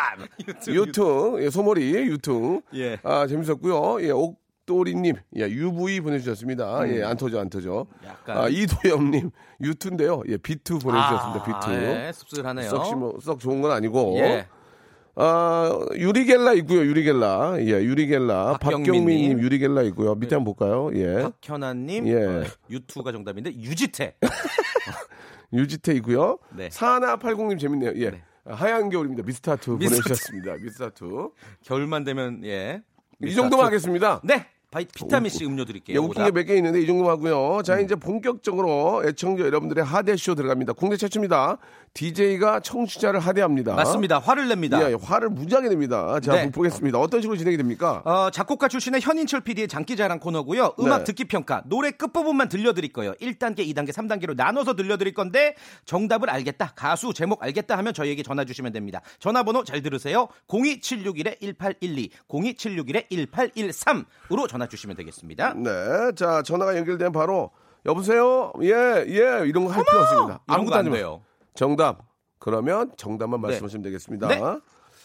유퉁. 0.69 1.41
예, 1.43 1.50
소머리 1.50 1.91
유퉁. 1.91 2.62
예. 2.75 2.98
아 3.03 3.27
재밌었고요. 3.27 4.01
예, 4.05 4.12
옥 4.12 4.39
도리님, 4.65 5.15
예, 5.38 5.41
UV 5.50 6.01
보내주셨습니다. 6.01 6.88
예, 6.89 7.03
안 7.03 7.17
터져, 7.17 7.39
안 7.39 7.50
터져. 7.50 7.86
음. 7.89 8.07
약간. 8.07 8.38
아, 8.38 8.48
이도영님, 8.48 9.31
유투인데요. 9.62 10.24
예, 10.27 10.38
비투 10.38 10.79
보내주셨습니다. 10.79 11.41
아, 11.41 11.43
비투. 11.43 11.74
예, 11.74 12.12
씁쓸하네요. 12.13 12.69
썩, 12.69 12.98
뭐, 12.98 13.19
썩 13.22 13.39
좋은 13.39 13.62
건 13.62 13.72
아니고. 13.72 14.15
예. 14.19 14.48
아, 15.17 15.79
유리겔라 15.93 16.53
있고요, 16.53 16.79
유리겔라. 16.81 17.55
예, 17.60 17.67
유리겔라. 17.84 18.57
박경민님. 18.60 19.39
유리겔라 19.39 19.84
있고요. 19.84 20.15
밑에 20.15 20.36
한번 20.36 20.53
볼까요? 20.55 20.91
예. 20.95 21.24
박현아님, 21.24 22.07
예. 22.07 22.15
어, 22.25 22.43
유투가 22.69 23.12
정답인데 23.12 23.51
유지태. 23.53 24.15
유지태 25.53 25.93
있고요. 25.95 26.38
네. 26.53 26.67
사나80님 26.69 27.60
재밌네요. 27.60 27.93
예. 27.95 28.10
네. 28.12 28.22
하얀 28.48 28.89
겨울입니다. 28.89 29.24
미스타투 29.24 29.77
미스타투. 29.77 30.01
보내주셨습니다. 30.03 30.55
미스타투. 30.57 31.31
겨울만 31.63 32.03
되면 32.03 32.43
예. 32.43 32.81
이 33.24 33.34
정도만 33.34 33.65
하겠습니다. 33.67 34.19
네, 34.24 34.45
비타민 34.84 35.29
C 35.29 35.46
음료 35.46 35.62
예, 35.62 35.65
드릴게요. 35.65 36.01
웃긴 36.01 36.25
게. 36.25 36.32
몇 36.32 36.44
개 36.46 36.55
있는데 36.58 36.82
이 36.82 36.86
정도만 36.88 37.13
하고요. 37.13 37.58
음. 37.60 37.63
자, 37.63 37.79
이제 37.79 37.96
본격적으로 37.96 39.03
애청자 39.05 39.46
여러분들의 39.46 39.84
하대 39.84 40.15
쇼 40.17 40.36
들어갑니다. 40.36 40.74
국내 40.74 40.98
최초입니다. 40.98 41.58
DJ가 41.96 42.60
청취자를 42.60 43.20
하대합니다. 43.22 43.74
맞습니다. 43.74 44.20
화를 44.20 44.50
냅니다. 44.50 44.92
예, 44.92 44.98
화를 45.02 45.30
무지하게 45.30 45.70
냅니다. 45.70 46.20
자, 46.20 46.34
네. 46.34 46.52
보겠습니다. 46.52 47.00
어떤 47.00 47.22
식으로 47.22 47.38
진행이 47.38 47.56
됩니까? 47.56 48.02
어, 48.04 48.30
작곡가 48.30 48.68
출신의 48.68 49.00
현인철 49.00 49.40
PD의 49.42 49.70
장기자랑 49.70 50.20
코너고요. 50.20 50.74
음악 50.82 50.98
네. 51.00 51.04
듣기 51.06 51.24
평가, 51.25 51.64
노래 51.66 51.92
끝부분만 51.92 52.50
들려드릴 52.50 52.92
거예요. 52.92 53.14
1단계, 53.14 53.60
2단계, 53.60 53.94
3단계로 53.94 54.36
나눠서 54.36 54.75
들려드릴 54.75 55.14
건데 55.14 55.56
정답을 55.86 56.30
알겠다, 56.30 56.74
가수 56.75 57.14
제목 57.14 57.42
알겠다 57.42 57.78
하면 57.78 57.94
저희에게 57.94 58.24
전화 58.24 58.44
주시면 58.44 58.74
됩니다. 58.74 59.00
전화번호 59.20 59.64
잘 59.64 59.82
들으세요. 59.82 60.28
02761-1812, 60.50 62.10
02761-1813으로 62.28 64.50
전화 64.50 64.68
주시면 64.68 64.98
되겠습니다. 64.98 65.54
네. 65.54 65.70
자, 66.18 66.42
전화가 66.42 66.75
연결된 66.75 67.14
바로 67.14 67.52
여보세요? 67.86 68.52
예, 68.64 69.06
예. 69.08 69.48
이런 69.48 69.64
거 69.64 69.72
할 69.72 69.82
필요 69.86 70.00
없습니다. 70.02 70.42
아무것도 70.48 70.72
거 70.74 70.78
안. 70.80 70.92
돼요. 70.92 71.22
정답. 71.56 72.14
그러면 72.38 72.92
정답만 72.98 73.42
말씀하시면 73.42 73.82
되겠습니다. 73.84 74.28
네. 74.28 74.40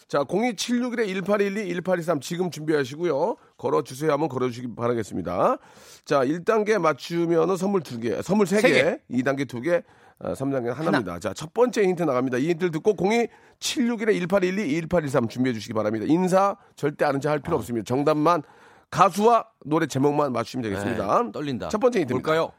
자, 0.07 0.23
02761-1812, 0.25 1.69
1823 1.69 2.19
지금 2.19 2.51
준비하시고요. 2.51 3.37
걸어 3.57 3.81
주세요 3.81 4.11
하면 4.11 4.27
걸어 4.27 4.47
주시기 4.47 4.75
바라겠습니다. 4.75 5.57
자, 6.03 6.25
1단계 6.25 6.77
맞추면 6.77 7.55
선물 7.55 7.81
2개, 7.81 8.21
선물 8.21 8.45
3개, 8.45 8.61
세 8.61 8.71
개. 8.71 8.99
2단계 9.09 9.45
2개, 9.47 9.83
3단계 10.19 10.73
하나입니다. 10.73 11.19
자, 11.19 11.33
첫 11.33 11.53
번째 11.53 11.83
힌트 11.83 12.03
나갑니다. 12.03 12.37
이 12.39 12.49
힌트를 12.49 12.71
듣고 12.71 12.93
02761-1812, 12.93 14.69
1823 14.89 15.29
준비해 15.29 15.53
주시기 15.53 15.73
바랍니다. 15.73 16.05
인사 16.09 16.57
절대 16.75 17.05
아는 17.05 17.21
척 17.21 17.29
할 17.29 17.39
필요 17.39 17.55
없습니다. 17.55 17.85
정답만 17.85 18.43
가수와 18.89 19.45
노래 19.65 19.87
제목만 19.87 20.33
맞추시면 20.33 20.63
되겠습니다. 20.63 21.23
네, 21.23 21.31
떨린다. 21.31 21.69
첫 21.69 21.77
번째 21.79 22.01
힌트입니다. 22.01 22.29
뭘까요? 22.29 22.51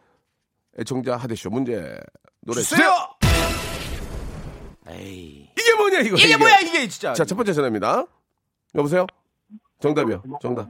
애청자 0.79 1.19
하대쇼 1.19 1.51
문제 1.51 2.01
노래 2.41 2.63
주세요! 2.63 2.79
주세요. 2.79 2.95
에이. 4.89 5.51
이게 5.59 5.75
뭐냐 5.77 6.01
이거 6.01 6.17
이게 6.17 6.37
뭐야, 6.37 6.57
이게 6.62 6.89
진짜. 6.89 7.12
자, 7.12 7.25
첫 7.25 7.37
번째 7.37 7.53
전화입니다. 7.53 8.05
여보세요? 8.75 9.07
정답이요. 9.81 10.23
정답. 10.41 10.69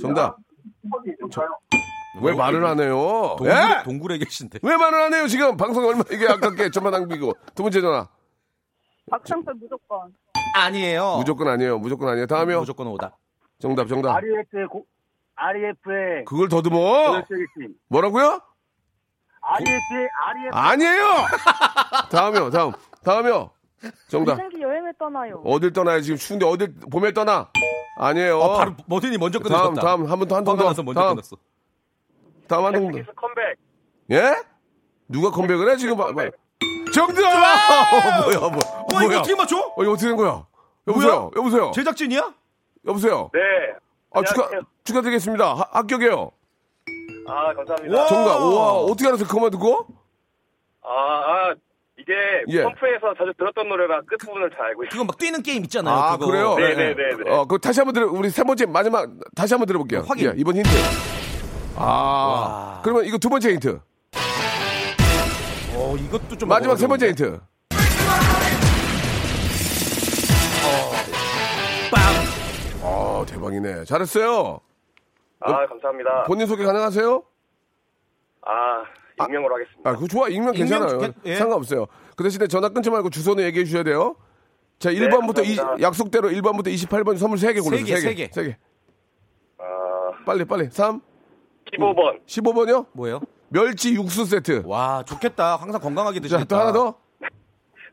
정답. 0.00 0.36
왜 2.22 2.32
말을 2.32 2.64
안 2.64 2.78
해요? 2.80 3.36
동굴에, 3.38 3.50
예? 3.54 3.82
동굴에 3.84 4.18
계신데. 4.18 4.60
왜 4.62 4.76
말을 4.76 5.02
안 5.02 5.14
해요? 5.14 5.26
지금 5.26 5.56
방송 5.56 5.84
얼마 5.86 6.02
이게 6.10 6.26
아깝게 6.28 6.70
전화 6.70 6.90
낭비고. 6.90 7.34
두 7.54 7.62
번째 7.62 7.80
전화. 7.80 8.08
박상철 9.10 9.54
무조건. 9.54 10.14
아니에요. 10.54 11.16
무조건 11.18 11.48
아니에요. 11.48 11.78
무조건 11.78 12.08
아니에요. 12.10 12.26
다음이요. 12.26 12.60
무조건 12.60 12.86
오답. 12.88 13.18
정답, 13.58 13.88
정답. 13.88 14.14
REF의 14.16 14.66
고, 14.68 14.86
REF의 15.34 16.24
그걸 16.26 16.48
더듬어. 16.48 17.22
뭐라고요? 17.88 18.40
REF의 19.40 20.08
REF 20.26 20.50
아니에요. 20.52 21.00
다음이요. 22.10 22.50
다음. 22.50 22.72
다음이요. 23.02 23.50
정답. 24.08 24.34
이승기 24.34 24.62
여행을 24.62 24.94
떠나요. 24.98 25.42
어딜 25.44 25.72
떠나요? 25.72 26.00
지금 26.00 26.16
추운데 26.16 26.46
어딜 26.46 26.74
봄에 26.90 27.12
떠나? 27.12 27.50
아니에요. 27.98 28.38
어, 28.40 28.56
바로 28.56 28.74
머든이 28.86 29.18
먼저 29.18 29.38
다음, 29.38 29.48
끊으셨다. 29.74 29.80
다음 29.80 30.06
한 30.06 30.18
번 30.18 30.28
더, 30.28 30.36
한 30.36 30.44
번 30.44 30.56
더. 30.56 30.64
나서 30.64 30.82
먼저 30.82 31.00
다음, 31.00 31.10
끊었어. 31.16 31.36
다음 32.48 32.64
한번 32.66 32.82
더. 32.82 32.92
젝스키스 32.92 33.14
컴백. 33.14 33.56
예? 34.10 34.34
누가 35.08 35.30
컴백을 35.30 35.70
해? 35.70 35.76
지금 35.76 35.96
봐. 35.96 36.12
봐. 36.12 36.24
정답! 36.92 37.14
뭐야, 38.24 38.38
뭐. 38.50 38.58
와, 38.94 39.04
이거 39.04 39.18
어떻게 39.18 39.34
맞춰? 39.34 39.58
어, 39.58 39.82
이거 39.82 39.92
어떻게 39.92 40.08
된 40.08 40.16
거야? 40.16 40.46
여보세요? 40.86 41.12
뭐야? 41.20 41.30
여보세요? 41.36 41.70
제작진이야? 41.74 42.32
여보세요? 42.86 43.30
네. 43.32 43.40
아, 44.12 44.22
축하, 44.22 44.44
안녕하세요. 44.44 44.60
축하드리겠습니다. 44.84 45.54
하- 45.54 45.68
합격이에요. 45.72 46.30
아, 47.26 47.54
감사합니다. 47.54 47.98
와. 48.00 48.06
정답. 48.06 48.36
우와, 48.40 48.72
어떻게 48.82 49.06
알았어요? 49.08 49.26
그것만 49.26 49.50
듣고? 49.50 49.86
아, 50.82 50.88
아, 50.90 51.54
이게 51.96 52.12
예. 52.48 52.62
펌프에서 52.62 53.14
자주 53.16 53.32
들었던 53.38 53.68
노래라 53.68 54.00
끝부분을 54.02 54.50
잘 54.50 54.66
알고 54.66 54.84
있어요. 54.84 54.90
그거 54.90 55.04
막 55.04 55.16
뛰는 55.16 55.42
게임 55.42 55.62
있잖아요. 55.64 55.94
아, 55.94 56.16
그거. 56.16 56.30
그래요? 56.30 56.54
네, 56.56 56.74
네, 56.74 56.94
네, 56.94 57.16
네. 57.24 57.30
어, 57.30 57.44
그 57.44 57.58
다시 57.58 57.80
한번 57.80 57.94
들어, 57.94 58.10
우리 58.10 58.30
세 58.30 58.42
번째, 58.42 58.66
마지막, 58.66 59.08
다시 59.36 59.54
한번 59.54 59.66
들어볼게요. 59.66 60.04
확인. 60.06 60.26
예, 60.26 60.34
이번 60.36 60.56
힌트. 60.56 60.68
아, 61.76 61.84
와. 61.84 62.80
그러면 62.82 63.04
이거 63.04 63.16
두 63.16 63.28
번째 63.28 63.52
힌트. 63.52 63.80
어, 65.76 65.96
이것도 65.96 66.36
좀 66.36 66.48
마지막 66.48 66.76
세 66.76 66.86
번째. 66.86 67.08
힌트. 67.08 67.40
빵. 71.92 72.02
어, 72.82 73.24
대박이네. 73.28 73.84
잘했어요. 73.84 74.60
아, 75.40 75.66
감사합니다. 75.66 76.24
본인 76.24 76.46
소개 76.46 76.64
가능하세요? 76.64 77.22
아, 78.46 78.84
익명으로 79.22 79.54
하겠습니다. 79.54 79.88
아, 79.90 79.94
그거 79.94 80.06
좋아. 80.08 80.28
익명 80.28 80.54
익명 80.54 80.68
괜찮아요. 80.80 80.98
괜- 80.98 81.14
예. 81.26 81.36
상관없어요. 81.36 81.86
그 82.16 82.24
대신에 82.24 82.46
전화 82.48 82.68
끊지 82.68 82.90
말고 82.90 83.10
주소는 83.10 83.44
얘기해 83.44 83.64
주셔야 83.64 83.82
돼요. 83.82 84.16
자, 84.78 84.90
1번부터 84.90 85.44
이, 85.46 85.54
감사합니다. 85.56 85.80
약속대로 85.86 86.28
1번부터 86.30 86.66
28번 86.74 87.16
선물 87.16 87.38
3개 87.38 87.62
골라주세요. 87.62 87.84
개, 87.86 87.94
3개. 87.94 88.00
세 88.02 88.14
개. 88.14 88.28
3개. 88.28 88.56
아, 89.58 89.64
빨리, 90.26 90.44
빨리. 90.44 90.68
3, 90.70 91.00
15번. 91.72 92.24
15번이요? 92.26 92.86
뭐예요? 92.92 93.20
멸치 93.48 93.94
육수 93.94 94.24
세트. 94.24 94.62
와, 94.66 95.02
좋겠다. 95.06 95.56
항상 95.56 95.80
건강하게 95.80 96.18
자, 96.20 96.22
드시겠다. 96.22 96.44
또 96.46 96.56
하나 96.56 96.72
더? 96.72 96.94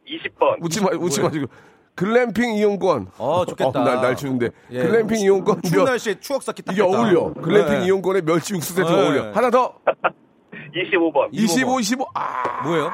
20번. 0.07 0.63
웃지 0.63 0.81
마, 0.81 0.89
웃지 0.99 1.19
뭐예요? 1.21 1.29
마시고. 1.29 1.47
글램핑 1.93 2.55
이용권. 2.55 3.11
어, 3.17 3.45
좋겠다. 3.45 3.83
날, 3.83 4.01
날 4.01 4.15
추운데. 4.15 4.49
예. 4.71 4.81
글램핑 4.81 5.19
이용권. 5.19 5.61
추운 5.61 5.83
몇- 5.85 5.91
날씨에 5.91 6.19
추억 6.19 6.41
쌓기 6.41 6.63
딱 6.63 6.73
이게. 6.73 6.81
어울려. 6.81 7.31
글램핑 7.33 7.79
네. 7.81 7.85
이용권에 7.85 8.21
멸치 8.21 8.53
육수 8.55 8.73
세트 8.73 8.89
네. 8.89 8.93
어울려. 8.99 9.31
하나 9.33 9.49
더. 9.51 9.75
25번. 10.73 11.29
25, 11.31 11.79
25. 11.79 12.05
아, 12.13 12.61
뭐예요? 12.63 12.91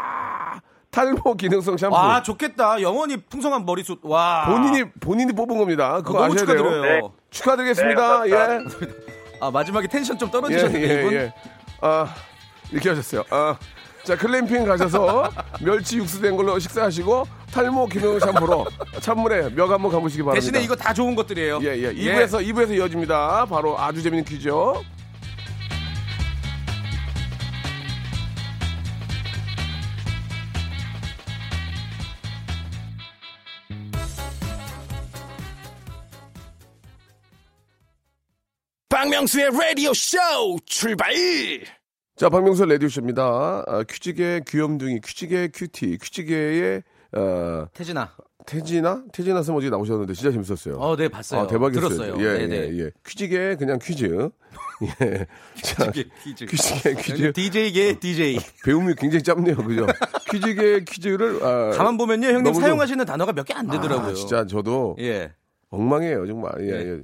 탈모 0.89 1.35
기능성 1.35 1.77
샴푸. 1.77 1.95
아, 1.95 2.23
좋겠다. 2.23 2.81
영원히 2.81 3.17
풍성한 3.17 3.65
머리숱. 3.65 3.99
와. 4.03 4.45
본인이 4.47 4.89
본인이 4.99 5.33
뽑은 5.33 5.57
겁니다. 5.57 5.97
그거 6.01 6.13
너무 6.13 6.33
아셔야 6.33 6.39
축하드려요. 6.39 6.81
돼요. 6.81 6.93
네. 6.93 7.01
축하드리겠습니다. 7.29 8.23
네, 8.23 8.31
예. 8.31 8.59
아, 9.39 9.51
마지막에 9.51 9.87
텐션 9.87 10.17
좀 10.17 10.27
예, 10.27 10.31
떨어지셨는데 10.31 10.89
예, 10.89 11.01
이분. 11.01 11.13
예. 11.13 11.33
아, 11.81 12.07
이렇게 12.71 12.89
하셨어요. 12.89 13.23
아, 13.29 13.57
자, 14.03 14.17
클램핑 14.17 14.65
가셔서 14.65 15.29
멸치 15.61 15.97
육수 15.97 16.21
된 16.21 16.35
걸로 16.35 16.57
식사하시고 16.57 17.27
탈모 17.51 17.87
기능 17.87 18.17
샴푸로 18.19 18.65
찬물에 19.01 19.49
멱 19.53 19.69
한번 19.69 19.91
감으시기 19.91 20.23
바랍니다. 20.23 20.33
대신에 20.39 20.63
이거 20.63 20.75
다 20.75 20.93
좋은 20.93 21.13
것들이에요. 21.15 21.59
예, 21.61 21.77
예. 21.77 21.93
2부에서, 21.93 22.43
2부에서 22.47 22.71
이어집니다. 22.75 23.45
바로 23.45 23.77
아주 23.77 24.01
재밌는 24.01 24.23
퀴즈요. 24.25 24.81
박명수의 39.11 39.51
라디오 39.57 39.93
쇼 39.93 40.17
출발! 40.65 41.13
자, 42.17 42.27
박명수 42.27 42.65
라디오 42.65 42.89
쇼입니다. 42.89 43.63
아, 43.65 43.83
퀴즈계 43.89 44.41
귀염둥이, 44.45 44.99
퀴즈계 44.99 45.47
cutie, 45.47 45.97
퀴즈계의, 46.01 46.83
어, 47.15 47.67
태진아. 47.73 48.11
태진아? 48.45 49.03
태진아 49.13 49.43
쌤 49.43 49.55
어제 49.55 49.69
나오셨는데 49.69 50.13
진짜 50.13 50.29
재밌었어요. 50.31 50.75
어, 50.75 50.97
네, 50.97 51.07
봤어요. 51.07 51.41
아, 51.41 51.47
대박이었어요. 51.47 51.89
들었어요. 51.89 52.15
예, 52.19 52.37
네네. 52.47 52.55
예, 52.73 52.79
예. 52.79 52.91
퀴즈계 53.07 53.55
그냥 53.55 53.79
퀴즈. 53.81 54.29
예. 55.01 55.25
자, 55.61 55.89
퀴즈, 55.91 56.09
퀴즈. 56.25 56.45
퀴즈계 56.45 56.93
퀴즈. 56.95 57.31
DJ계 57.33 57.99
DJ. 57.99 58.39
배움이 58.65 58.93
굉장히 58.97 59.23
짧네요. 59.23 59.55
그죠? 59.55 59.85
퀴즈계 60.31 60.83
퀴즈를, 60.83 61.41
아, 61.45 61.69
가만 61.77 61.95
보면요, 61.97 62.27
형님 62.27 62.43
너무 62.43 62.55
좀- 62.55 62.61
사용하시는 62.63 63.05
단어가 63.05 63.31
몇 63.31 63.45
개 63.45 63.53
안 63.53 63.67
되더라고요. 63.67 64.11
아, 64.11 64.13
진짜 64.13 64.45
저도 64.45 64.97
예. 64.99 65.31
엉망이에요, 65.69 66.27
정말. 66.27 66.51
예, 66.59 66.71
예. 66.73 66.99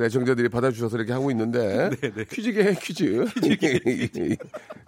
그 0.00 0.06
애청자들이 0.06 0.48
받아주셔서 0.48 0.96
이렇게 0.96 1.12
하고 1.12 1.30
있는데 1.30 1.90
네, 2.00 2.24
퀴즈계 2.24 2.74
퀴즈. 2.80 3.26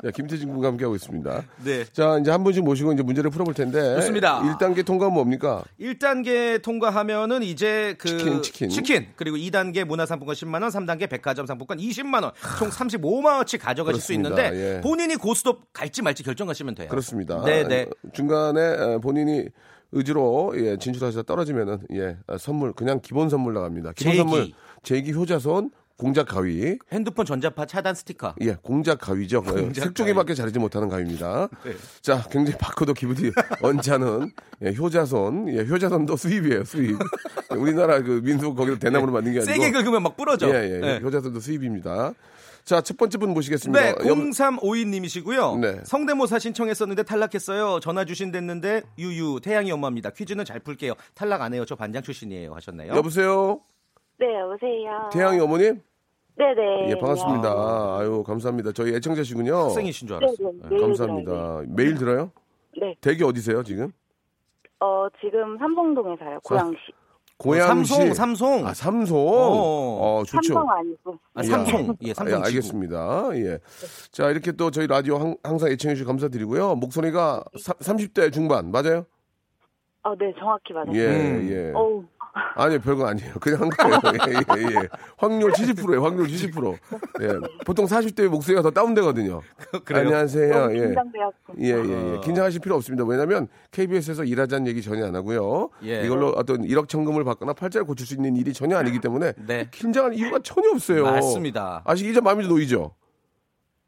자, 0.03 0.11
김태진 0.11 0.49
군과 0.49 0.69
함께 0.69 0.85
하고 0.85 0.97
있습니다. 0.97 1.43
네. 1.65 1.85
자, 1.93 2.17
이제 2.19 2.31
한 2.31 2.43
분씩 2.43 2.65
모시고 2.65 2.95
이제 2.95 3.03
문제를 3.03 3.31
풀어볼 3.31 3.53
텐데. 3.53 3.97
좋습니다. 3.97 4.41
1단계 4.41 4.87
통과는 4.87 5.13
뭡니까? 5.13 5.63
1단계 5.79 6.63
통과하면은 6.63 7.43
이제 7.43 7.95
그 7.99 8.41
치킨, 8.41 8.71
치킨. 8.71 9.07
그리고 9.17 9.37
2단계 9.37 9.85
문화상품권 9.85 10.35
10만 10.35 10.63
원, 10.63 10.71
3단계 10.71 11.11
백화점 11.11 11.45
상품권 11.45 11.77
20만 11.77 12.23
원, 12.23 12.33
총 12.59 12.71
35만 12.71 13.37
원치 13.37 13.59
가져가실 13.59 14.01
수 14.01 14.13
그렇습니다. 14.15 14.43
있는데 14.49 14.77
예. 14.77 14.81
본인이 14.81 15.17
고스톱 15.17 15.75
갈지 15.75 16.01
말지 16.01 16.23
결정하시면 16.23 16.75
돼요. 16.75 16.89
그렇습니다. 16.89 17.43
네, 17.45 17.65
네. 17.69 17.87
중간에 18.15 18.61
어, 18.61 18.99
본인이 18.99 19.45
의지로 19.93 20.55
예, 20.57 20.77
진출하셔서 20.79 21.23
떨어지면은 21.23 21.81
예, 21.93 22.17
아, 22.27 22.39
선물 22.39 22.73
그냥 22.73 23.01
기본 23.03 23.29
선물 23.29 23.55
나갑니다. 23.55 23.93
기본 23.93 24.13
제기. 24.13 24.19
선물 24.19 24.53
제기 24.83 25.13
효자손 25.13 25.71
공작 25.99 26.27
가위. 26.29 26.79
핸드폰 26.91 27.25
전자파 27.25 27.67
차단 27.67 27.95
스티커. 27.95 28.35
예, 28.41 28.57
공작 28.61 28.99
가위죠. 28.99 29.39
어, 29.39 29.43
공작 29.43 29.85
색종이밖에 29.85 30.35
자르지 30.35 30.59
못하는 30.59 30.89
가위입니다. 30.89 31.49
네. 31.65 31.73
자, 32.01 32.25
굉장히 32.31 32.59
바꿔도 32.59 32.93
기분이 32.95 33.31
언짢은 33.63 34.33
예, 34.65 34.75
효자손. 34.75 35.55
예, 35.55 35.65
효자손도 35.65 36.17
수입이에요, 36.17 36.65
수입. 36.65 36.97
우리나라 37.57 38.03
그 38.03 38.21
민속 38.25 38.57
거기서 38.57 38.79
대나무로 38.79 39.13
만든 39.13 39.33
게 39.33 39.39
아니고. 39.41 39.53
세게 39.53 39.71
긁으면 39.71 40.03
막 40.03 40.17
부러져. 40.17 40.49
예, 40.49 40.75
예, 40.75 40.79
네. 40.79 41.01
효자손도 41.01 41.39
수입입니다. 41.39 42.15
자, 42.65 42.81
첫 42.81 42.97
번째 42.97 43.19
분 43.19 43.35
모시겠습니다. 43.35 43.81
네, 43.81 43.89
여- 43.91 44.15
0352님이시고요. 44.15 45.59
네. 45.59 45.81
성대모사 45.85 46.39
신청했었는데 46.39 47.03
탈락했어요. 47.03 47.81
전화 47.81 48.05
주신댔는데 48.05 48.83
유유 48.99 49.41
태양이 49.43 49.73
엄마입니다. 49.73 50.11
퀴즈는 50.11 50.45
잘 50.45 50.61
풀게요. 50.61 50.95
탈락 51.15 51.43
안 51.43 51.55
해요. 51.55 51.65
저 51.65 51.75
반장 51.75 52.03
출신이에요. 52.03 52.55
하셨나요? 52.55 52.93
여보세요? 52.95 53.61
네, 54.19 54.27
여보세요. 54.41 55.11
태양이 55.13 55.41
어머님? 55.41 55.81
네네. 56.37 56.91
예, 56.91 56.95
반갑습니다. 56.99 57.51
아유, 57.99 58.23
감사합니다. 58.27 58.73
저희 58.73 58.95
애청자시군요. 58.95 59.55
학생이신 59.65 60.09
줄 60.09 60.17
알았어요. 60.17 60.53
네, 60.53 60.59
네. 60.63 60.77
네. 60.77 60.81
감사합니다. 60.81 61.63
매일 61.69 61.95
들어요? 61.97 62.31
네. 62.81 62.95
댁이 63.01 63.23
어디세요, 63.23 63.63
지금? 63.65 63.91
어, 64.81 65.07
지금 65.21 65.59
삼성동에 65.59 66.17
살아요. 66.19 66.39
고양시. 66.45 66.77
고양시. 67.43 67.93
삼송, 67.93 68.15
삼송. 68.15 68.67
아, 68.67 68.73
삼송. 68.73 69.19
어. 69.19 70.21
어, 70.21 70.25
좋죠. 70.25 70.55
삼성 70.55 70.71
아니고. 70.71 71.19
아, 71.35 71.43
삼송. 71.43 71.97
예, 72.03 72.15
삼송. 72.15 72.33
예, 72.33 72.37
지구. 72.37 72.47
알겠습니다. 72.47 73.29
예. 73.35 73.59
자, 74.13 74.31
이렇게 74.31 74.53
또 74.53 74.71
저희 74.71 74.87
라디오 74.87 75.17
항, 75.19 75.37
항상 75.43 75.71
애청해 75.71 75.97
주셔서 75.97 76.07
감사드리고요. 76.07 76.77
목소리가 76.77 77.43
사, 77.61 77.73
30대 77.75 78.33
중반, 78.33 78.71
맞아요? 78.71 79.07
어, 80.05 80.15
네, 80.17 80.33
정확히 80.39 80.73
맞아요. 80.73 80.93
예, 80.95 81.07
음. 81.07 81.49
예. 81.51 81.73
어우, 81.75 82.05
아니요, 82.33 82.81
별거 82.81 83.07
아니에요. 83.07 83.35
그냥 83.41 83.63
한 83.63 83.69
거예요. 83.71 84.01
예, 84.29 84.33
예, 84.59 84.83
예. 84.83 84.89
확률 85.19 85.53
70%예요, 85.53 86.03
확률 86.03 86.27
70%. 86.27 86.79
예. 87.21 87.29
보통 87.67 87.87
40대 87.87 88.27
목소리가 88.29 88.63
더 88.63 88.71
다운되거든요. 88.71 89.43
그래요? 89.85 90.07
안녕하세요. 90.07 90.55
너무 90.55 90.75
예. 90.75 90.81
긴장돼갖고. 90.87 91.55
예, 91.61 91.69
예, 91.69 92.15
예. 92.15 92.21
긴장하실 92.21 92.61
필요 92.61 92.75
없습니다. 92.77 93.05
왜냐면 93.05 93.49
KBS에서 93.71 94.25
일하자는 94.25 94.67
얘기 94.67 94.83
전혀 94.83 95.07
안 95.07 95.15
하고요. 95.15 95.71
예. 95.85 96.05
이걸로 96.05 96.29
어떤 96.31 96.65
일억 96.65 96.89
천금을 96.89 97.25
받거나 97.25 97.53
팔자를 97.53 97.87
고칠 97.87 98.07
수 98.07 98.15
있는 98.15 98.37
일이 98.37 98.53
전혀 98.53 98.77
아니기 98.79 99.01
때문에 99.01 99.33
네. 99.47 99.69
긴장할 99.71 100.15
이유가 100.15 100.39
전혀 100.43 100.71
없어요. 100.71 101.05
맞습니다. 101.05 101.83
아직 101.85 102.09
이제 102.09 102.21
마음이 102.21 102.45
좀 102.45 102.55
놓이죠? 102.55 102.95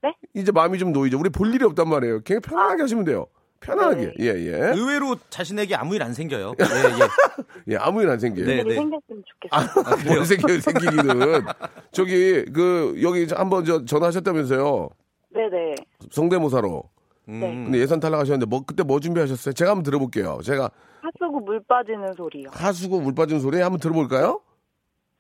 네? 0.02 0.14
이제 0.34 0.52
마음이 0.52 0.78
좀 0.78 0.92
놓이죠. 0.92 1.18
우리 1.18 1.30
볼 1.30 1.54
일이 1.54 1.64
없단 1.64 1.88
말이에요. 1.88 2.20
그냥 2.24 2.42
편안하게 2.42 2.82
하시면 2.82 3.04
돼요. 3.04 3.26
편안하게. 3.64 4.06
네. 4.06 4.12
예, 4.20 4.26
예. 4.26 4.52
의외로 4.74 5.16
자신에게 5.30 5.74
아무 5.74 5.94
일 5.94 6.02
안 6.02 6.12
생겨요. 6.12 6.54
예, 6.60 6.64
예. 6.64 7.72
예, 7.74 7.76
아무 7.76 8.02
일 8.02 8.10
안 8.10 8.18
생겨요. 8.18 8.46
네, 8.46 8.62
네. 8.62 8.74
생겼으면 8.74 9.22
좋겠어요. 9.26 10.14
뭘 10.14 10.24
생겨요, 10.26 10.60
생기기는. 10.60 11.42
저기, 11.92 12.44
그, 12.52 12.94
여기 13.02 13.26
한번 13.34 13.64
저 13.64 13.84
전화하셨다면서요. 13.84 14.88
네네. 15.30 15.74
성대모사로. 16.10 16.82
음. 17.28 17.40
네. 17.40 17.46
근데 17.64 17.78
예산 17.78 18.00
탈락하셨는데, 18.00 18.46
뭐, 18.46 18.62
그때 18.66 18.82
뭐 18.82 19.00
준비하셨어요? 19.00 19.54
제가 19.54 19.70
한번 19.70 19.82
들어볼게요. 19.82 20.40
제가 20.44 20.70
하수구 21.00 21.40
물 21.40 21.60
빠지는 21.66 22.12
소리요. 22.14 22.48
하수구 22.52 23.00
물 23.00 23.14
빠진 23.14 23.40
소리 23.40 23.60
한번 23.60 23.80
들어볼까요? 23.80 24.40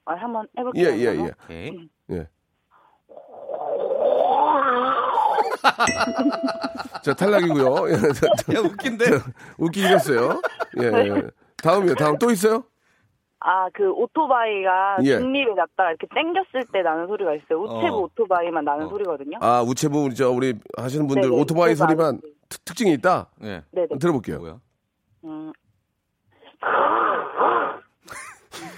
아, 0.06 0.14
한번 0.14 0.46
예, 0.56 0.60
해볼게요. 0.60 0.88
예. 0.90 1.04
예. 1.04 1.32
오케이. 1.46 1.88
예. 2.10 2.28
자, 7.02 7.14
탈락이고요. 7.14 7.88
예, 7.90 8.54
야, 8.56 8.60
웃긴데. 8.60 9.04
웃기긴 9.58 9.90
했어요. 9.90 10.40
예, 10.80 10.86
예. 10.86 11.22
다음이요. 11.62 11.94
다음 11.96 12.18
또 12.18 12.30
있어요? 12.30 12.64
아, 13.40 13.68
그 13.74 13.90
오토바이가 13.90 14.98
예. 15.02 15.18
중립에 15.18 15.44
놨다가 15.54 15.90
이렇게 15.90 16.06
당겼을 16.14 16.64
때 16.72 16.82
나는 16.82 17.06
소리가 17.06 17.34
있어요. 17.34 17.60
우체부 17.62 17.96
어. 17.96 18.00
오토바이만 18.00 18.64
나는 18.64 18.86
어. 18.86 18.88
소리거든요. 18.88 19.38
아, 19.40 19.62
우체부, 19.62 20.04
우리 20.04 20.14
저, 20.14 20.30
우리 20.30 20.54
하시는 20.78 21.06
분들 21.06 21.28
네네, 21.28 21.42
오토바이 21.42 21.74
소리만. 21.74 22.20
특, 22.48 22.64
특징이 22.64 22.92
있다? 22.94 23.28
예. 23.42 23.62
네네. 23.72 23.98
들어볼게요. 24.00 24.38
뭐야? 24.38 24.60
음, 25.24 25.52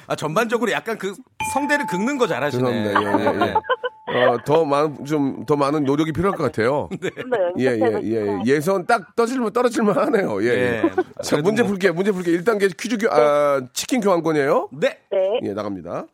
아, 0.09 0.15
전반적으로 0.17 0.71
약간 0.71 0.97
그 0.99 1.15
성대를 1.53 1.87
긁는 1.87 2.19
거 2.19 2.27
잘하시네. 2.27 2.65
죄송합니다. 2.65 3.03
예, 3.03 3.47
예, 3.47 3.49
예. 3.49 3.55
어, 4.25 4.39
더 4.45 4.65
많은, 4.65 5.05
좀, 5.05 5.45
더 5.47 5.57
많은 5.57 5.85
노력이 5.85 6.13
필요할 6.13 6.37
것 6.37 6.45
같아요. 6.45 6.89
좀더 6.91 7.09
예, 7.59 7.65
예, 7.65 7.81
연습해서 7.81 8.03
예. 8.05 8.39
예선 8.47 8.87
딱 8.87 9.15
떠질만, 9.17 9.53
떨어질만 9.53 9.97
하네요. 9.97 10.43
예. 10.43 10.47
예. 10.47 10.83
예. 10.85 10.91
자, 11.23 11.37
문제 11.39 11.63
뭐- 11.63 11.71
풀게요. 11.71 11.93
문제 11.95 12.13
풀게요. 12.13 12.39
1단계 12.41 12.77
퀴즈 12.77 12.99
교, 12.99 13.09
아, 13.13 13.61
치킨 13.73 14.01
교환권이에요? 14.01 14.71
네. 14.73 14.99
네. 15.11 15.41
예, 15.43 15.53
나갑니다. 15.53 16.07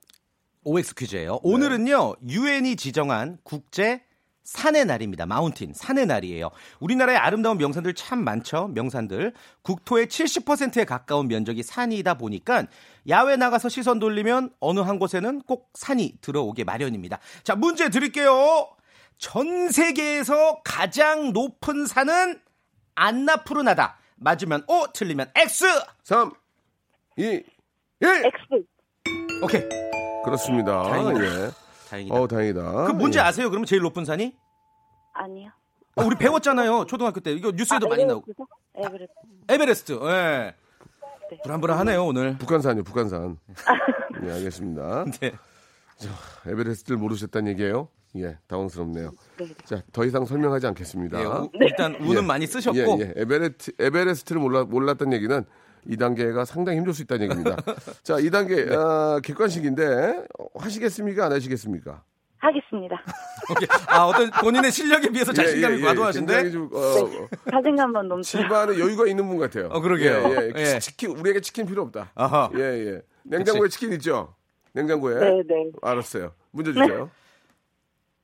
OX 0.64 0.94
퀴즈예요. 0.94 1.40
오늘은요. 1.42 2.14
유엔이 2.28 2.76
지정한 2.76 3.38
국제 3.42 4.00
산의 4.44 4.84
날입니다. 4.86 5.24
마운틴 5.24 5.72
산의 5.72 6.06
날이에요. 6.06 6.50
우리나라의 6.80 7.16
아름다운 7.16 7.58
명산들 7.58 7.94
참 7.94 8.24
많죠. 8.24 8.68
명산들. 8.74 9.32
국토의 9.62 10.06
70%에 10.06 10.84
가까운 10.84 11.28
면적이 11.28 11.62
산이다 11.62 12.14
보니까 12.14 12.66
야외 13.08 13.36
나가서 13.36 13.68
시선 13.68 13.98
돌리면 13.98 14.50
어느 14.60 14.80
한 14.80 14.98
곳에는 14.98 15.42
꼭 15.42 15.70
산이 15.74 16.18
들어오게 16.20 16.64
마련입니다. 16.64 17.18
자, 17.42 17.56
문제 17.56 17.88
드릴게요. 17.88 18.68
전 19.18 19.70
세계에서 19.70 20.62
가장 20.64 21.32
높은 21.32 21.86
산은 21.86 22.40
안나푸르나다. 22.94 23.98
맞으면 24.16 24.64
O, 24.68 24.86
틀리면 24.92 25.30
X. 25.34 25.64
3, 26.04 26.32
2, 27.16 27.22
1! 27.22 27.44
X. 28.00 28.36
예. 28.52 28.62
오케이. 29.42 29.62
그렇습니다. 30.24 30.82
다행이다. 30.84 31.24
예. 31.24 31.50
다행이다. 31.90 32.14
어, 32.14 32.28
다행이다. 32.28 32.84
그 32.86 32.92
뭔지 32.92 33.18
예. 33.18 33.22
아세요? 33.22 33.50
그러면 33.50 33.66
제일 33.66 33.82
높은 33.82 34.04
산이? 34.04 34.34
아니요. 35.14 35.50
어, 35.96 36.04
우리 36.04 36.16
배웠잖아요. 36.16 36.86
초등학교 36.86 37.20
때. 37.20 37.32
이거 37.32 37.50
뉴스에도 37.54 37.86
아, 37.86 37.90
많이 37.90 38.04
나오고. 38.04 38.24
에베레스트? 38.76 39.12
에베레스트. 39.48 39.92
에베레스트. 39.92 39.92
예. 40.08 40.54
불안불안하네요 41.42 42.04
오늘. 42.04 42.36
북한산이요, 42.38 42.84
북한산. 42.84 43.38
네, 44.22 44.32
알겠습니다. 44.32 45.04
네. 45.20 45.32
에베레스트를 46.46 46.98
모르셨다는 46.98 47.50
얘기예요? 47.52 47.88
예, 48.16 48.36
당황스럽네요. 48.46 49.12
네. 49.38 49.48
자, 49.64 49.82
더 49.92 50.04
이상 50.04 50.24
설명하지 50.24 50.66
않겠습니다. 50.68 51.20
예, 51.20 51.24
우- 51.24 51.48
일단 51.54 51.94
우는 51.94 52.22
예. 52.22 52.26
많이 52.26 52.46
쓰셨고 52.46 52.78
예, 53.00 53.04
예. 53.06 53.12
에베레스트, 53.16 53.72
에베레스트를 53.78 54.40
몰라, 54.40 54.64
몰랐던 54.64 55.12
얘기는 55.12 55.44
2단계가 55.88 56.44
상당히 56.44 56.78
힘들 56.78 56.92
수 56.92 57.02
있다는 57.02 57.24
얘기입니다. 57.24 57.56
자, 58.04 58.14
2단계, 58.16 58.68
네. 58.68 58.74
아, 58.76 59.20
객관식인데, 59.22 60.26
어, 60.38 60.46
하시겠습니까? 60.58 61.26
안 61.26 61.32
하시겠습니까? 61.32 62.02
하겠습니다. 62.42 63.00
오케이. 63.50 63.68
아 63.86 64.04
어떤 64.06 64.30
본인의 64.30 64.72
실력에 64.72 65.08
비해서 65.10 65.32
자신감이 65.32 65.74
예, 65.74 65.78
예, 65.78 65.82
예. 65.82 65.86
과도하신데 65.86 66.42
굉장히 66.42 66.52
좀, 66.52 66.68
어, 66.72 67.28
자신감만 67.50 68.08
넘쳐요. 68.08 68.42
집안에 68.42 68.78
여유가 68.78 69.06
있는 69.06 69.28
분 69.28 69.38
같아요. 69.38 69.68
어, 69.70 69.80
그러게요. 69.80 70.34
예, 70.34 70.52
예. 70.56 70.74
예. 70.74 70.78
치킨, 70.80 71.16
우리에게 71.16 71.40
치킨 71.40 71.66
필요 71.66 71.82
없다. 71.82 72.10
아하. 72.14 72.50
예, 72.56 72.60
예. 72.60 73.02
냉장고에 73.22 73.68
치킨 73.68 73.92
있죠? 73.94 74.34
냉장고에. 74.72 75.14
네, 75.14 75.42
네. 75.46 75.70
알았어요. 75.80 76.32
문제 76.50 76.72
주세요. 76.72 77.10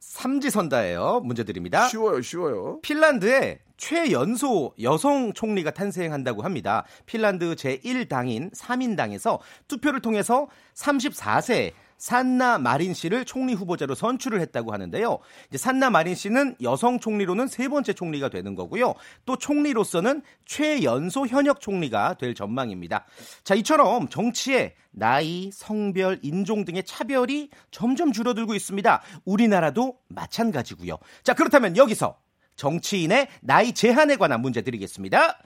삼지선다예요. 0.01 1.21
문제 1.25 1.45
드립니다. 1.45 1.87
쉬워요, 1.87 2.21
쉬워요. 2.23 2.81
핀란드에 2.83 3.61
최연소 3.77 4.73
여성 4.83 5.33
총리가 5.33 5.71
탄생한다고 5.71 6.43
합니다. 6.43 6.85
핀란드 7.07 7.55
제1당인 7.55 8.53
3인당에서 8.55 9.39
투표를 9.69 10.01
통해서 10.01 10.49
34세 10.75 11.73
산나 11.99 12.59
마린 12.59 12.95
씨를 12.95 13.25
총리 13.25 13.55
후보자로 13.55 13.95
선출을 13.95 14.41
했다고 14.41 14.73
하는데요. 14.73 15.19
이제 15.49 15.59
산나 15.59 15.91
마린 15.91 16.15
씨는 16.15 16.57
여성 16.63 17.01
총리로는 17.01 17.49
세 17.49 17.69
번째 17.69 17.93
총리가 17.93 18.29
되는 18.29 18.55
거고요. 18.55 18.95
또 19.27 19.37
총리로서는 19.37 20.23
최연소 20.47 21.27
현역 21.27 21.61
총리가 21.61 22.15
될 22.15 22.35
전망입니다. 22.35 23.05
자, 23.45 23.55
이처럼 23.55 24.09
정치에 24.09 24.75
나이, 24.91 25.51
성별, 25.53 26.19
인종 26.23 26.65
등의 26.65 26.85
차별이 26.85 27.51
점점 27.71 28.13
줄어들고 28.13 28.55
있습니다. 28.55 29.03
우리나라도 29.25 29.99
마찬가지고요. 30.09 30.99
자, 31.23 31.35
그렇다면 31.35 31.77
여기서 31.77 32.19
정치인의 32.57 33.29
나이 33.41 33.73
제한에 33.73 34.17
관한 34.17 34.41
문제 34.41 34.63
드리겠습니다. 34.63 35.39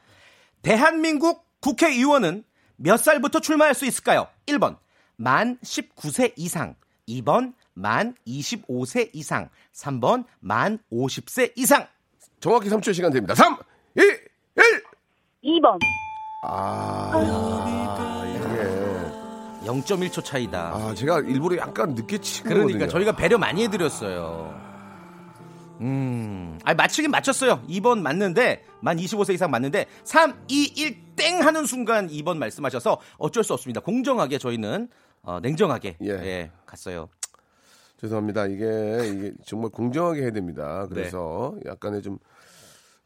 대한민국 0.62 1.46
국회의원은 1.60 2.44
몇 2.76 2.96
살부터 2.96 3.40
출마할 3.40 3.74
수 3.74 3.84
있을까요? 3.84 4.26
1번 4.46 4.78
만 5.16 5.58
19세 5.58 6.32
이상 6.36 6.74
2번 7.08 7.54
만 7.74 8.14
25세 8.26 9.10
이상 9.12 9.48
3번 9.72 10.24
만 10.40 10.78
50세 10.92 11.52
이상 11.56 11.86
정확히 12.40 12.68
3초의 12.68 12.94
시간 12.94 13.12
됩니다. 13.12 13.34
3, 13.34 13.56
2, 13.96 14.00
1! 14.00 14.20
2번. 15.44 15.78
아, 16.44 17.12
이게. 18.26 19.66
0.1초 19.66 20.24
차이다. 20.24 20.72
아, 20.74 20.94
제가 20.94 21.20
일부러 21.20 21.56
약간 21.56 21.94
늦게 21.94 22.18
친 22.18 22.44
그러니까 22.44 22.66
거거든요. 22.72 22.90
저희가 22.90 23.16
배려 23.16 23.38
많이 23.38 23.62
해드렸어요. 23.64 24.71
음, 25.82 26.58
아니 26.64 26.76
맞추긴 26.76 27.10
맞췄어요. 27.10 27.62
2번 27.68 28.00
맞는데 28.00 28.64
만 28.80 28.96
25세 28.96 29.34
이상 29.34 29.50
맞는데 29.50 29.86
3, 30.04 30.44
2, 30.48 30.72
1 30.76 31.02
땡 31.14 31.42
하는 31.42 31.66
순간 31.66 32.08
2번 32.08 32.38
말씀하셔서 32.38 32.98
어쩔 33.18 33.44
수 33.44 33.52
없습니다. 33.52 33.80
공정하게 33.80 34.38
저희는 34.38 34.88
어, 35.22 35.40
냉정하게 35.40 35.98
예. 36.02 36.08
예, 36.08 36.50
갔어요. 36.64 37.08
죄송합니다. 38.00 38.46
이게, 38.46 38.64
이게 39.14 39.32
정말 39.44 39.70
공정하게 39.70 40.22
해야 40.22 40.30
됩니다. 40.32 40.86
네. 40.88 40.94
그래서 40.94 41.54
약간의 41.66 42.02
좀, 42.02 42.18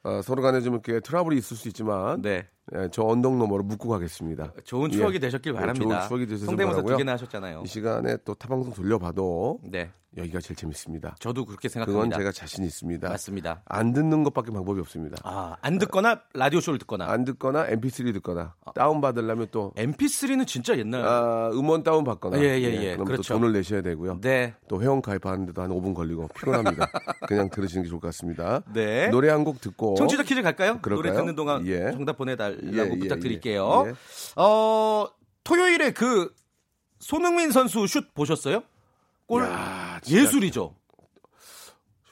어, 0.04 0.22
서로 0.22 0.40
간에 0.40 0.60
좀 0.62 0.74
이렇게 0.74 1.00
트러블이 1.00 1.36
있을 1.36 1.56
수 1.56 1.68
있지만, 1.68 2.22
네. 2.22 2.46
예, 2.74 2.88
저 2.90 3.02
언덕 3.02 3.36
너머로 3.36 3.62
묻고 3.64 3.88
가겠습니다. 3.90 4.52
좋은 4.64 4.90
추억이 4.90 5.16
예. 5.16 5.18
되셨길 5.18 5.52
예, 5.52 5.58
바랍니다. 5.58 5.84
좋은 6.00 6.08
추억이 6.08 6.26
되셨길 6.26 6.46
성대모사 6.46 6.76
두 6.76 6.82
바라고요. 6.82 6.96
개나 6.96 7.12
하셨잖아요. 7.12 7.62
이 7.64 7.68
시간에 7.68 8.16
또 8.24 8.34
타방송 8.34 8.72
돌려봐도 8.72 9.58
네. 9.64 9.90
여기가 10.16 10.40
제일 10.40 10.56
재밌습니다. 10.56 11.14
저도 11.20 11.44
그렇게 11.44 11.68
그건 11.68 11.84
생각합니다. 11.84 12.16
제가 12.18 12.32
자신 12.32 12.64
있습니다. 12.64 13.08
맞습니다. 13.08 13.62
안 13.66 13.92
듣는 13.92 14.24
것밖에 14.24 14.50
방법이 14.50 14.80
없습니다. 14.80 15.16
아, 15.24 15.56
안 15.60 15.78
듣거나 15.78 16.22
라디오 16.34 16.60
쇼를 16.60 16.78
듣거나. 16.78 17.06
안 17.10 17.24
듣거나 17.24 17.66
MP3 17.66 18.12
듣거나 18.14 18.54
다운 18.74 19.00
받으려면 19.00 19.48
또 19.50 19.72
MP3는 19.76 20.46
진짜 20.46 20.76
옛날. 20.78 21.04
아, 21.06 21.50
음원 21.52 21.82
다운 21.82 22.04
받거나 22.04 22.38
예, 22.38 22.60
예, 22.60 22.72
예. 22.82 22.92
그럼 22.94 23.06
그렇죠. 23.06 23.34
또 23.34 23.38
돈을 23.40 23.52
내셔야 23.52 23.82
되고요. 23.82 24.20
네. 24.20 24.54
또 24.68 24.80
회원 24.82 25.02
가입하는데도 25.02 25.60
한 25.62 25.70
5분 25.70 25.94
걸리고 25.94 26.28
피곤합니다. 26.28 26.86
그냥 27.28 27.50
들으시는 27.50 27.82
게 27.84 27.88
좋을 27.90 28.00
것 28.00 28.08
같습니다. 28.08 28.62
네. 28.72 29.08
노래 29.08 29.30
한 29.30 29.44
곡 29.46 29.60
듣고 29.60 29.94
청취자 29.96 30.24
퀴즈 30.24 30.42
갈까요? 30.42 30.80
그럴까요? 30.80 30.96
노래 30.96 31.12
듣는 31.12 31.36
동안 31.36 31.64
예. 31.68 31.92
정답 31.92 32.16
보내달라고 32.16 32.72
예, 32.74 32.90
예, 32.94 32.98
부탁드릴게요. 32.98 33.84
예. 33.86 33.94
어, 34.34 35.06
토요일에 35.44 35.92
그 35.92 36.32
손흥민 36.98 37.52
선수 37.52 37.86
슛 37.86 38.12
보셨어요? 38.14 38.62
골 39.28 39.42
야, 39.42 39.48
예술이죠. 40.10 40.74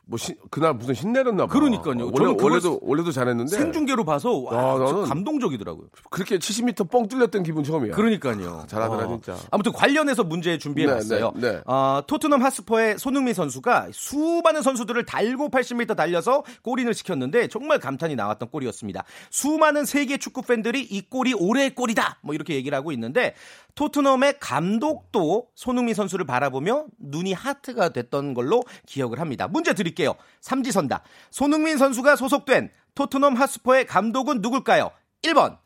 뭐 0.06 0.18
신- 0.18 0.36
그날 0.50 0.74
무슨 0.74 0.92
신내렸나 0.92 1.46
봐. 1.46 1.52
그러니까요. 1.54 2.10
원래 2.12 2.36
원래도 2.38 2.78
원래도 2.82 3.10
잘했는데 3.10 3.56
생중계로 3.56 4.04
봐서 4.04 4.32
와, 4.36 4.52
아, 4.74 4.76
감동적이더라고요. 5.08 5.86
그렇게 6.10 6.36
70m 6.38 6.90
뻥 6.90 7.08
뚫렸던 7.08 7.42
기분 7.42 7.64
처음이야. 7.64 7.94
그러니까요. 7.94 8.66
잘하더라, 8.68 9.06
어. 9.06 9.08
진짜. 9.08 9.34
아무튼 9.50 9.72
관련해서 9.72 10.22
문제 10.22 10.58
준비해 10.58 10.86
봤어요. 10.88 11.32
네, 11.36 11.40
네, 11.40 11.52
네. 11.52 11.62
어, 11.64 12.02
토트넘 12.06 12.42
하스퍼의 12.42 12.98
손흥민 12.98 13.32
선수가 13.32 13.88
수많은 13.94 14.60
선수들을 14.60 15.06
달고 15.06 15.48
80m 15.48 15.96
달려서 15.96 16.44
골인을 16.62 16.92
시켰는데 16.92 17.48
정말 17.48 17.78
감탄이 17.78 18.14
나왔던 18.14 18.50
골이었습니다. 18.50 19.04
수많은 19.30 19.86
세계 19.86 20.18
축구 20.18 20.42
팬들이 20.42 20.82
이 20.82 21.00
골이 21.08 21.32
올해의 21.32 21.74
골이다. 21.74 22.18
뭐 22.20 22.34
이렇게 22.34 22.56
얘기를 22.56 22.76
하고 22.76 22.92
있는데 22.92 23.34
토트넘의 23.74 24.38
감독도 24.40 25.48
손흥민 25.54 25.94
선수를 25.94 26.24
바라보며 26.26 26.86
눈이 26.98 27.32
하트가 27.32 27.88
됐던 27.90 28.34
걸로 28.34 28.62
기억을 28.86 29.18
합니다. 29.20 29.48
문제 29.48 29.74
드릴게요. 29.74 30.14
삼지선다. 30.40 31.02
손흥민 31.30 31.76
선수가 31.78 32.16
소속된 32.16 32.70
토트넘 32.94 33.34
하스퍼의 33.34 33.86
감독은 33.86 34.40
누굴까요? 34.40 34.90
1번 35.22 35.58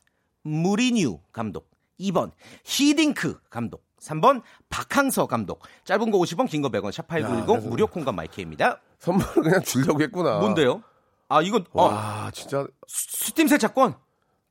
무리뉴 0.43 1.19
감독, 1.33 1.71
2번 2.01 2.31
히딩크 2.65 3.41
감독, 3.51 3.85
3번 4.01 4.43
박항서 4.71 5.27
감독. 5.27 5.61
짧은 5.85 6.11
거 6.11 6.19
50원, 6.19 6.49
긴 6.49 6.63
거 6.63 6.71
100원, 6.71 6.87
야, 6.87 6.91
샵8910 6.91 7.47
그래서- 7.47 7.69
무료 7.69 7.87
콩과 7.87 8.13
마이크입니다. 8.13 8.81
선물을 9.01 9.43
그냥 9.43 9.63
주려고 9.63 10.01
했구나. 10.01 10.39
뭔데요? 10.39 10.83
아, 11.29 11.43
이거 11.43 11.63
어, 11.73 11.83
와, 11.85 12.31
진짜 12.33 12.67
스팀 12.87 13.49
세차권. 13.49 13.95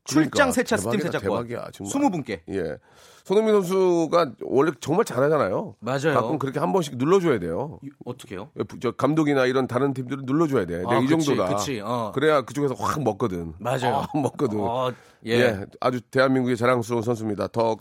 출장 0.07 0.29
그러니까. 0.31 0.51
세차 0.53 0.77
스팀 0.77 0.99
세차권. 1.01 1.21
대박이야, 1.21 1.69
정말. 1.73 1.91
20분께. 2.11 2.39
예. 2.49 2.77
손흥민 3.25 3.55
선수가 3.55 4.31
원래 4.43 4.71
정말 4.79 5.03
잘하잖아요. 5.03 5.75
맞아요. 5.81 6.13
가끔 6.13 6.39
그렇게 6.39 6.59
한 6.59 6.71
번씩 6.71 6.95
눌러줘야 6.95 7.39
돼요. 7.39 7.77
어떻게요? 8.05 8.49
저 8.81 8.91
감독이나 8.91 9.45
이런 9.45 9.67
다른 9.67 9.93
팀들은 9.93 10.23
눌러줘야 10.25 10.65
돼. 10.65 10.75
아, 10.75 10.77
내가 10.77 10.99
이 10.99 11.07
그치, 11.07 11.25
정도다. 11.25 11.55
그치, 11.55 11.81
어. 11.81 12.13
그래야 12.15 12.41
그쪽에서 12.43 12.73
확 12.75 13.03
먹거든. 13.03 13.53
맞아요. 13.59 13.97
아, 13.97 14.17
먹거든. 14.17 14.57
어, 14.61 14.93
예. 15.25 15.31
예. 15.31 15.65
아주 15.81 15.99
대한민국의 15.99 16.55
자랑스러운 16.55 17.03
선수입니다. 17.03 17.47
더 17.47 17.75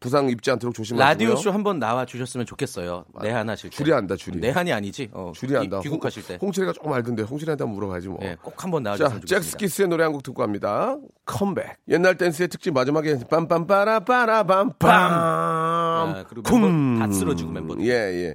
부상 0.00 0.28
입지 0.30 0.50
않도록 0.50 0.74
조심하시고요. 0.74 1.04
라디오 1.08 1.36
쇼 1.36 1.50
한번 1.50 1.78
나와 1.78 2.04
주셨으면 2.06 2.46
좋겠어요. 2.46 3.04
내한 3.20 3.48
하실 3.48 3.70
때. 3.70 3.76
줄이 3.76 3.92
안다, 3.92 4.14
줄이. 4.16 4.38
내한이 4.38 4.72
아니지. 4.72 5.08
어, 5.12 5.32
줄이 5.34 5.56
안다. 5.56 5.80
귀, 5.80 5.88
국하실 5.88 6.26
때. 6.26 6.38
홍철이가 6.40 6.72
조금 6.72 6.92
알던데 6.92 7.22
홍철이한테 7.24 7.64
한번 7.64 7.74
물어봐야지 7.74 8.08
뭐. 8.08 8.18
예, 8.22 8.36
꼭 8.40 8.62
한번 8.62 8.82
나와 8.82 8.96
자, 8.96 9.04
주셨으면 9.04 9.20
좋겠습니다. 9.22 9.44
잭스키스의 9.50 9.88
노래 9.88 10.04
한 10.04 10.12
곡 10.12 10.22
듣고 10.22 10.40
갑니다. 10.40 10.96
컴백. 11.26 11.76
옛날 11.88 12.16
댄스의 12.16 12.48
특집 12.48 12.72
마지막에 12.74 13.16
빰빰빠라빠라밤빰. 13.18 14.76
아, 14.82 16.24
그리고 16.28 16.58
멤버 16.58 17.06
다 17.06 17.12
쓰러지고 17.12 17.50
멤버들. 17.50 17.84
예, 17.86 17.90
예. 17.92 18.34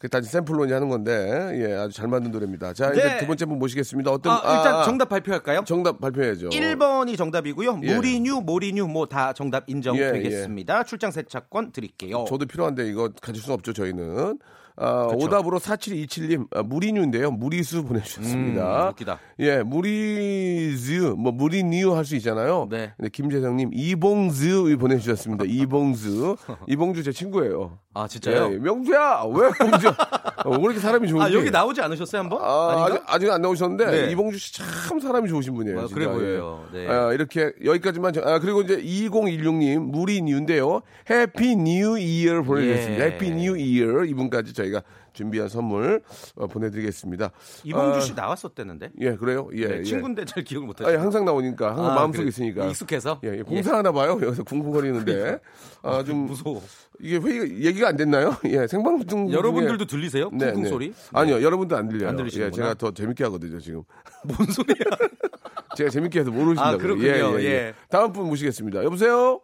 그 0.00 0.08
단지 0.08 0.30
샘플론이 0.30 0.72
하는 0.72 0.88
건데, 0.88 1.12
예, 1.56 1.74
아주 1.74 1.94
잘 1.94 2.08
만든 2.08 2.30
노래입니다. 2.30 2.72
자, 2.72 2.90
네. 2.90 2.98
이제 2.98 3.18
두 3.18 3.26
번째 3.26 3.44
분 3.44 3.58
모시겠습니다. 3.58 4.10
어떤, 4.10 4.32
아, 4.32 4.56
일단 4.56 4.74
아, 4.76 4.82
정답 4.84 5.10
발표할까요? 5.10 5.62
정답 5.66 6.00
발표해야죠. 6.00 6.48
1번이 6.48 7.18
정답이고요. 7.18 7.80
예. 7.82 7.94
무리뉴, 7.94 8.40
모리뉴 8.40 8.86
뭐 8.88 9.04
다 9.04 9.34
정답 9.34 9.64
예, 9.68 9.72
인정되겠습니다. 9.72 10.84
출장 10.84 11.10
세차권 11.10 11.72
드릴게요. 11.72 12.24
저도 12.26 12.46
필요한데 12.46 12.88
이거 12.88 13.10
가질 13.20 13.42
수는 13.42 13.54
없죠, 13.54 13.74
저희는. 13.74 14.38
아, 14.76 15.08
그쵸. 15.08 15.24
오답으로 15.26 15.58
4727님, 15.58 16.46
아, 16.54 16.62
무리뉴인데요. 16.62 17.30
무리수 17.30 17.84
보내주셨습니다. 17.84 18.84
음, 18.84 18.88
웃기다. 18.90 19.18
예, 19.40 19.62
무리즈, 19.62 21.14
뭐, 21.18 21.32
무리뉴 21.32 21.94
할 21.94 22.04
수 22.04 22.16
있잖아요. 22.16 22.66
네. 22.70 22.92
근데 22.96 23.10
김재성님, 23.10 23.70
이봉즈 23.74 24.76
보내주셨습니다. 24.78 25.44
이봉즈. 25.48 26.34
이봉주 26.66 27.02
제 27.02 27.12
친구예요. 27.12 27.78
아, 27.92 28.06
진짜요? 28.08 28.52
예, 28.52 28.58
명주야! 28.58 29.24
왜 29.34 29.50
명주야? 29.60 29.96
어, 30.46 30.50
왜 30.50 30.62
이렇게 30.64 30.78
사람이 30.78 31.08
좋은지. 31.08 31.26
아, 31.34 31.38
여기 31.38 31.50
나오지 31.50 31.80
않으셨어요, 31.82 32.22
한번? 32.22 32.38
아? 32.40 32.86
아직, 32.86 33.02
아직 33.06 33.30
안 33.30 33.42
나오셨는데, 33.42 33.86
네. 34.06 34.10
이봉주 34.12 34.38
씨 34.38 34.52
참 34.54 34.98
사람이 35.00 35.28
좋으신 35.28 35.54
분이에요. 35.54 35.80
아. 35.80 35.86
그래 35.92 36.06
예. 36.06 36.08
보여요. 36.08 36.64
네. 36.72 36.88
아, 36.88 37.12
이렇게 37.12 37.52
여기까지만 37.64 38.12
저- 38.12 38.20
아 38.22 38.38
그리고 38.38 38.62
이제 38.62 38.76
2016님 38.80 39.78
무리뉴인데요. 39.90 40.82
Happy 41.08 41.56
New 41.56 41.98
Year 41.98 42.42
보내주셨습니다. 42.42 43.04
예. 43.04 43.08
Happy 43.10 43.30
New 43.32 43.56
Year 43.56 44.04
이분까지 44.04 44.52
저희가 44.60 44.82
준비한 45.12 45.48
선물 45.48 46.02
어, 46.36 46.46
보내드리겠습니다. 46.46 47.30
이봉주 47.64 47.96
아, 47.96 48.00
씨 48.00 48.14
나왔었대는데. 48.14 48.90
예, 49.00 49.16
그래요? 49.16 49.48
예, 49.54 49.66
네, 49.66 49.78
예. 49.78 49.82
친구인데 49.82 50.24
잘 50.24 50.44
기억을 50.44 50.66
못하죠. 50.66 50.88
아니, 50.88 50.96
항상 50.98 51.24
나오니까 51.24 51.68
항상 51.70 51.86
아, 51.86 51.94
마음속에 51.94 52.22
그래. 52.24 52.28
있으니까. 52.28 52.66
익숙해서. 52.66 53.20
예, 53.24 53.38
예, 53.38 53.42
공사하나 53.42 53.90
봐요. 53.92 54.18
여기서 54.22 54.44
쿵쿵거리는데. 54.44 55.38
아, 55.82 56.02
좀 56.04 56.26
무서워. 56.26 56.62
이게 57.00 57.16
회의 57.16 57.64
얘기가 57.64 57.88
안 57.88 57.96
됐나요? 57.96 58.36
예, 58.46 58.66
생방송 58.66 59.32
여러분들도 59.32 59.84
중에- 59.86 59.88
들리세요? 59.88 60.30
네, 60.32 60.50
쿵쿵 60.52 60.62
네. 60.62 60.68
소리? 60.68 60.94
아니요, 61.12 61.42
여러분도 61.42 61.76
안 61.76 61.88
들려요. 61.88 62.08
안 62.08 62.14
예, 62.14 62.18
들리시는구나. 62.18 62.56
제가 62.64 62.74
더 62.74 62.90
재밌게 62.92 63.24
하거든요, 63.24 63.58
지금. 63.58 63.82
뭔 64.24 64.48
소리야? 64.50 64.84
제가 65.76 65.90
재밌게 65.90 66.20
해서 66.20 66.30
모르신다고요. 66.30 66.74
아, 66.74 66.76
그렇군요. 66.76 67.40
예. 67.42 67.74
다음 67.88 68.12
분 68.12 68.26
모시겠습니다. 68.26 68.84
여보세요? 68.84 69.40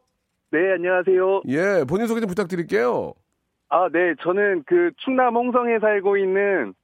네, 0.53 0.59
안녕하세요. 0.75 1.43
예, 1.49 1.85
본인 1.85 2.07
소개 2.07 2.21
좀 2.21 2.29
부탁드릴게요. 2.29 3.15
아, 3.69 3.89
네, 3.93 4.15
저는 4.23 4.65
그 4.67 4.91
충남 4.99 5.35
홍성에 5.35 5.79
살고 5.81 6.17
있는 6.17 6.75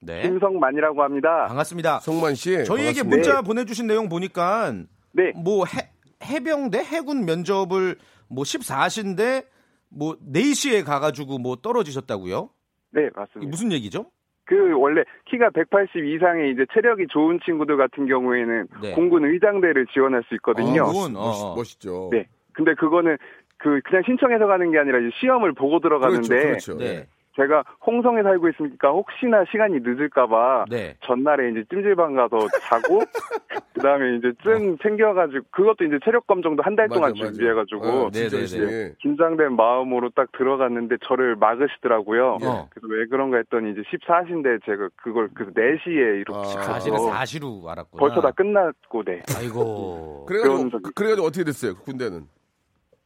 네. 0.00 0.22
김성만이라고 0.22 1.02
합니다. 1.02 1.42
네, 1.42 1.48
반갑습니다. 1.48 2.00
성만 2.00 2.34
씨. 2.34 2.64
저희에게 2.64 3.02
반갑습니다. 3.02 3.16
문자 3.16 3.42
보내주신 3.42 3.86
내용 3.86 4.08
보니까 4.08 4.72
네, 5.12 5.32
뭐 5.36 5.64
해, 5.64 5.90
해병대 6.24 6.78
해군 6.78 7.24
면접을 7.24 7.96
뭐 8.28 8.44
14시인데 8.44 9.44
뭐 9.90 10.16
4시에 10.32 10.84
가가지고 10.84 11.38
뭐 11.38 11.56
떨어지셨다고요? 11.56 12.50
네, 12.90 13.10
맞습니다. 13.14 13.50
무슨 13.50 13.72
얘기죠? 13.72 14.06
그 14.44 14.72
원래 14.78 15.02
키가 15.26 15.50
180 15.50 16.06
이상의 16.06 16.52
이제 16.52 16.64
체력이 16.72 17.06
좋은 17.10 17.38
친구들 17.44 17.76
같은 17.76 18.06
경우에는 18.06 18.66
네. 18.82 18.92
공군 18.92 19.24
의장대를 19.26 19.86
지원할 19.92 20.22
수 20.28 20.34
있거든요. 20.36 20.84
아, 20.84 20.92
멋, 20.92 21.14
어, 21.16 21.50
어. 21.50 21.54
멋있 21.54 21.78
죠. 21.80 22.08
네. 22.10 22.26
근데 22.52 22.74
그거는 22.74 23.16
그 23.58 23.80
그냥 23.84 24.02
신청해서 24.06 24.46
가는 24.46 24.70
게 24.70 24.78
아니라 24.78 24.98
이제 24.98 25.10
시험을 25.20 25.52
보고 25.52 25.80
들어가는데 25.80 26.28
그렇죠. 26.28 26.76
그렇죠. 26.76 26.78
네. 26.78 27.06
제가 27.36 27.62
홍성에 27.86 28.24
살고 28.24 28.48
있으니까 28.48 28.88
혹시나 28.90 29.44
시간이 29.48 29.78
늦을까봐 29.84 30.64
네. 30.70 30.96
전날에 31.04 31.50
이제 31.52 31.62
찜질방 31.70 32.16
가서 32.16 32.36
자고 32.68 32.98
그다음에 33.74 34.16
이제 34.16 34.32
쯤 34.42 34.76
챙겨가지고 34.78 35.44
그것도 35.52 35.84
이제 35.84 36.00
체력 36.04 36.26
검정도 36.26 36.64
한 36.64 36.74
달 36.74 36.88
동안 36.88 37.12
맞아, 37.12 37.22
맞아. 37.22 37.32
준비해가지고 37.32 37.80
어, 37.86 38.10
네, 38.10 38.28
진짜 38.28 38.58
네. 38.58 38.66
네. 38.66 38.94
긴장된 38.98 39.54
마음으로 39.54 40.10
딱 40.16 40.32
들어갔는데 40.36 40.96
저를 41.04 41.36
막으시더라고요. 41.36 42.38
어. 42.42 42.68
그래서 42.70 42.86
왜 42.88 43.06
그런가 43.06 43.36
했더니 43.36 43.70
이제 43.70 43.82
14시인데 43.82 44.64
제가 44.64 44.88
그걸 44.96 45.28
그 45.32 45.52
4시에 45.52 46.20
이렇게 46.20 46.32
아. 46.38 46.62
사실은 46.62 46.96
가서 46.96 47.10
사시로 47.12 47.62
알았구나. 47.68 48.00
벌써 48.00 48.20
다 48.20 48.32
끝났고 48.32 49.04
네. 49.04 49.22
아이고. 49.36 50.24
그래가지고, 50.26 50.90
그래가지고 50.96 51.26
어떻게 51.26 51.44
됐어요, 51.44 51.74
그 51.76 51.84
군대는? 51.84 52.22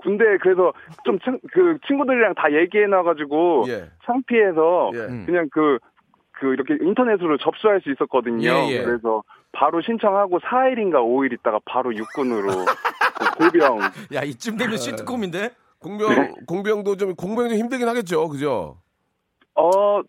군대 0.02 0.36
그래서 0.38 0.72
좀 1.04 1.18
그 1.52 1.78
친구들이랑 1.86 2.34
다 2.34 2.52
얘기해 2.52 2.86
놔가지고 2.86 3.64
예. 3.68 3.90
창피해서 4.04 4.90
예. 4.94 4.98
음. 4.98 5.26
그냥 5.26 5.48
그, 5.52 5.78
그 6.32 6.52
이렇게 6.52 6.76
인터넷으로 6.80 7.38
접수할 7.38 7.80
수 7.80 7.90
있었거든요. 7.90 8.48
예, 8.50 8.68
예. 8.70 8.82
그래서 8.82 9.22
바로 9.52 9.80
신청하고 9.82 10.40
4일인가 10.40 10.96
5일 10.96 11.32
있다가 11.34 11.60
바로 11.64 11.94
육군으로 11.94 12.48
그 13.18 13.38
골병. 13.38 13.80
야 14.14 14.22
이쯤 14.22 14.56
되면 14.56 14.76
시트콤인데? 14.76 15.50
공병, 15.78 16.34
공병도 16.46 16.96
좀, 16.96 17.14
공병이 17.16 17.50
좀 17.50 17.58
힘들긴 17.58 17.88
하겠죠, 17.88 18.28
그죠? 18.28 18.78
어, 19.54 20.00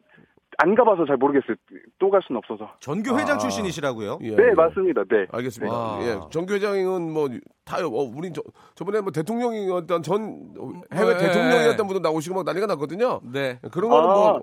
안 0.63 0.75
가봐서 0.75 1.05
잘 1.05 1.17
모르겠어요. 1.17 1.55
또 1.99 2.09
갈 2.09 2.21
수는 2.25 2.37
없어서. 2.39 2.71
전교 2.79 3.17
회장 3.19 3.35
아. 3.35 3.37
출신이시라고요? 3.37 4.19
예, 4.21 4.35
네, 4.35 4.43
예. 4.49 4.53
맞습니다. 4.53 5.03
네. 5.09 5.25
알겠습니다. 5.31 5.75
와. 5.75 5.99
예, 6.03 6.19
정교 6.31 6.53
회장은 6.53 7.11
뭐 7.11 7.27
다요. 7.65 7.87
어, 7.87 8.03
우리 8.03 8.31
저 8.31 8.41
저번에 8.75 9.01
뭐 9.01 9.11
대통령이었던 9.11 10.03
전 10.03 10.53
해외 10.93 11.13
네. 11.17 11.27
대통령이었던 11.27 11.87
분도 11.87 11.99
나오시고 11.99 12.35
막 12.35 12.45
난리가 12.45 12.67
났거든요. 12.67 13.19
네. 13.23 13.59
그런 13.71 13.89
거는 13.89 14.09
아. 14.09 14.13
뭐 14.13 14.41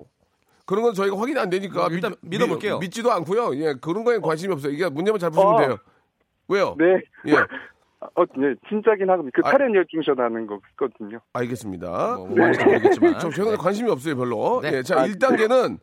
그런 0.67 0.83
건 0.83 0.93
저희가 0.93 1.17
확인이 1.17 1.39
안 1.39 1.49
되니까 1.49 1.87
뭐 1.87 1.89
일단 1.91 2.11
믿- 2.21 2.37
믿어볼게요. 2.37 2.77
믿, 2.79 2.91
지도 2.91 3.11
않고요. 3.11 3.55
예, 3.55 3.73
그런 3.81 4.03
거에 4.03 4.19
관심이 4.19 4.53
없어요. 4.53 4.71
이게 4.71 4.87
문제만 4.89 5.19
잘 5.19 5.31
푸시면 5.31 5.55
어. 5.55 5.57
돼요. 5.59 5.77
왜요? 6.47 6.75
네. 6.77 7.01
예, 7.27 7.33
어, 8.15 8.25
네, 8.37 8.53
진짜긴 8.69 9.09
하고 9.09 9.23
그 9.33 9.41
아. 9.45 9.51
탈연 9.51 9.73
열중셔라는 9.75 10.47
거 10.47 10.59
있거든요. 10.71 11.19
알겠습니다. 11.33 12.15
뭐 12.17 12.27
뭔지 12.27 12.63
모르겠지만. 12.63 13.19
저 13.19 13.29
최근에 13.29 13.55
관심이 13.57 13.89
없어요, 13.89 14.15
별로. 14.15 14.59
네. 14.61 14.71
예, 14.77 14.83
자, 14.83 15.01
아, 15.01 15.05
1단계는 15.07 15.71
네. 15.71 15.77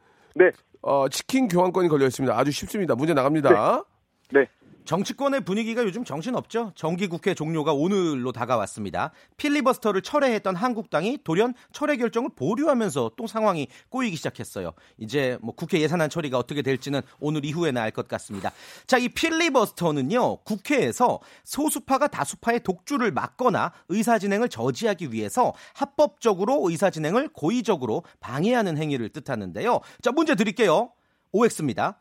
어, 0.83 1.09
치킨 1.09 1.49
교환권이 1.49 1.89
걸려 1.89 2.07
있습니다. 2.07 2.37
아주 2.37 2.51
쉽습니다. 2.53 2.95
문제 2.95 3.15
나갑니다. 3.15 3.85
네. 4.33 4.47
정치권의 4.89 5.43
분위기가 5.43 5.85
요즘 5.85 6.03
정신없죠. 6.03 6.73
정기국회 6.75 7.35
종료가 7.35 7.75
오늘로 7.75 8.33
다가왔습니다. 8.33 9.11
필리버스터를 9.37 10.01
철회했던 10.01 10.57
한국당이 10.57 11.19
돌연 11.25 11.53
철회 11.73 11.99
결정을 11.99 12.31
보류하면서 12.35 13.11
또 13.19 13.27
상황이 13.27 13.69
꼬이기 13.91 14.17
시작했어요. 14.17 14.73
이제 14.97 15.37
뭐 15.43 15.55
국회 15.55 15.79
예산안 15.83 16.09
처리가 16.09 16.39
어떻게 16.39 16.63
될지는 16.63 17.03
오늘 17.21 17.45
이후에나 17.45 17.83
알 17.83 17.91
것 17.91 18.09
같습니다. 18.09 18.51
자, 18.87 18.97
이 18.97 19.11
필리버스터는요. 19.11 20.39
국회에서 20.45 21.21
소수파가 21.45 22.09
다수파의 22.09 22.61
독주를 22.61 23.13
막거나 23.13 23.73
의사 23.91 24.19
진행을 24.19 24.49
저지하기 24.49 25.13
위해서 25.13 25.53
합법적으로 25.75 26.63
의사 26.71 26.89
진행을 26.89 27.29
고의적으로 27.35 28.05
방해하는 28.21 28.79
행위를 28.79 29.11
뜻하는데요. 29.11 29.81
자, 30.01 30.13
문제 30.13 30.35
드릴게요. 30.35 30.93
OX입니다. 31.33 31.99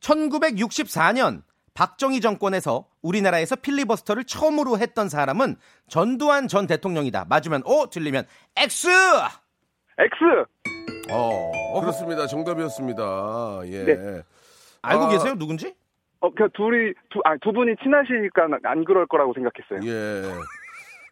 1964년 0.00 1.42
박정희 1.78 2.20
정권에서 2.20 2.88
우리나라에서 3.02 3.54
필리버스터를 3.54 4.24
처음으로 4.24 4.78
했던 4.78 5.08
사람은 5.08 5.54
전두환 5.86 6.48
전 6.48 6.66
대통령이다. 6.66 7.26
맞으면 7.28 7.62
O, 7.64 7.88
틀리면 7.88 8.24
X! 8.56 8.88
X! 9.96 10.14
어, 11.12 11.80
그렇습니다. 11.80 12.26
정답이었습니다. 12.26 13.60
예. 13.66 13.84
네. 13.84 14.22
알고 14.82 15.04
아. 15.04 15.08
계세요? 15.08 15.36
누군지? 15.38 15.72
어, 16.18 16.28
그 16.30 16.48
둘이, 16.52 16.94
두, 17.10 17.20
아, 17.24 17.36
두 17.40 17.52
분이 17.52 17.76
친하시니까 17.80 18.48
안 18.64 18.84
그럴 18.84 19.06
거라고 19.06 19.32
생각했어요. 19.34 19.88
예. 19.88 20.22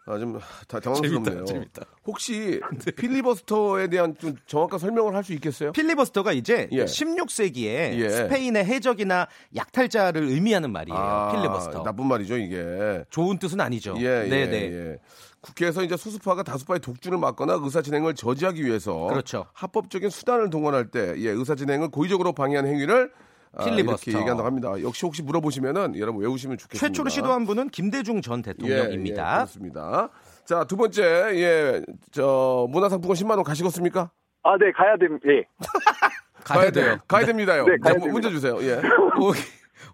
아, 0.09 0.19
좀, 0.19 0.38
다 0.69 0.79
당황스럽네요. 0.79 1.45
재밌다, 1.45 1.45
재밌다. 1.45 1.83
혹시 2.07 2.61
필리버스터에 2.97 3.88
대한 3.88 4.16
좀 4.19 4.37
정확한 4.47 4.79
설명을 4.79 5.14
할 5.14 5.25
수 5.25 5.33
있겠어요? 5.33 5.73
필리버스터가 5.73 6.33
이제 6.33 6.69
예. 6.71 6.85
16세기에 6.85 7.66
예. 7.99 8.09
스페인의 8.09 8.64
해적이나 8.64 9.27
약탈자를 9.57 10.23
의미하는 10.23 10.71
말이에요. 10.71 10.97
아, 10.97 11.33
필리버스터. 11.33 11.83
나쁜 11.83 12.07
말이죠, 12.07 12.37
이게. 12.37 13.05
좋은 13.11 13.38
뜻은 13.38 13.61
아니죠. 13.61 13.97
예, 13.99 14.25
예, 14.25 14.29
네네. 14.29 14.57
예. 14.73 14.99
국회에서 15.40 15.83
이제 15.83 15.97
수수파가 15.97 16.42
다수파의 16.45 16.81
독주를 16.81 17.19
막거나 17.19 17.59
의사 17.62 17.83
진행을 17.83 18.14
저지하기 18.14 18.64
위해서 18.64 19.07
그렇죠. 19.09 19.47
합법적인 19.53 20.11
수단을 20.11 20.51
동원할 20.51 20.90
때 20.90 21.14
예, 21.19 21.31
의사 21.31 21.55
진행을 21.57 21.90
고의적으로 21.90 22.33
방해하는 22.33 22.71
행위를 22.71 23.11
아, 23.12 23.26
필리버스터. 23.64 24.11
이렇게 24.11 24.21
얘기한다고 24.21 24.47
합니다. 24.47 24.73
역시 24.83 25.07
혹시 25.07 25.23
물어보시면은 25.23 25.99
여러분 25.99 26.21
외우시면 26.23 26.59
좋겠습니다. 26.59 26.87
최초로 26.88 27.09
시도한 27.11 27.47
분은 27.47 27.69
김대중 27.71 28.21
전 28.23 28.38
예, 28.38 28.51
예, 28.51 28.53
대통령입니다. 28.53 29.35
그렇습니다. 29.37 30.09
자, 30.45 30.64
두 30.64 30.77
번째, 30.77 31.03
예, 31.35 31.83
저, 32.12 32.66
문화상품권 32.71 33.16
10만원 33.16 33.42
가시겠습니까? 33.45 34.11
아, 34.42 34.57
네, 34.59 34.71
가야 34.73 34.97
됨, 34.97 35.19
예. 35.29 35.45
가야 36.45 36.71
돼요. 36.71 36.99
가야 37.09 37.27
됩니다요. 37.27 37.64
네, 37.64 37.77
가야 37.83 37.95
자, 37.95 37.99
됩니다. 37.99 38.12
문제 38.12 38.31
주세요. 38.31 38.57
예. 38.62 38.77
올- 39.21 39.35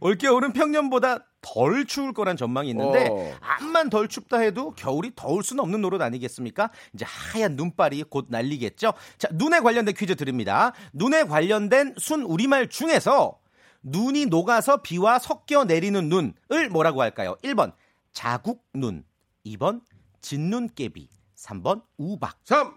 올겨울은 0.01 0.53
평년보다 0.53 1.19
덜 1.41 1.85
추울 1.87 2.13
거란 2.13 2.37
전망이 2.37 2.69
있는데 2.71 3.09
어. 3.11 3.33
암만 3.41 3.89
덜 3.91 4.09
춥다 4.09 4.39
해도 4.39 4.73
겨울이 4.73 5.13
더울 5.17 5.43
수는 5.43 5.63
없는 5.63 5.81
노릇 5.81 6.01
아니겠습니까? 6.03 6.71
이제 6.95 7.05
하얀 7.09 7.57
눈발이 7.57 8.05
곧 8.11 8.27
날리겠죠. 8.29 8.93
자, 9.19 9.29
눈에 9.33 9.61
관련된 9.61 9.95
퀴즈 9.95 10.15
드립니다. 10.17 10.73
눈에 10.93 11.25
관련된 11.25 11.95
순 11.99 12.23
우리말 12.23 12.69
중에서 12.69 13.39
눈이 13.83 14.27
녹아서 14.27 14.79
비와 14.79 15.19
섞여 15.19 15.65
내리는 15.65 16.09
눈을 16.09 16.69
뭐라고 16.71 17.03
할까요? 17.03 17.37
1번 17.43 17.73
자국눈, 18.13 19.05
2번 19.47 19.81
진눈깨비, 20.21 21.09
3번 21.37 21.83
우박. 21.99 22.37
3, 22.45 22.75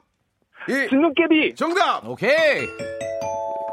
2, 0.68 0.90
진눈깨비! 0.90 1.56
정답! 1.56 2.08
오케이. 2.08 2.66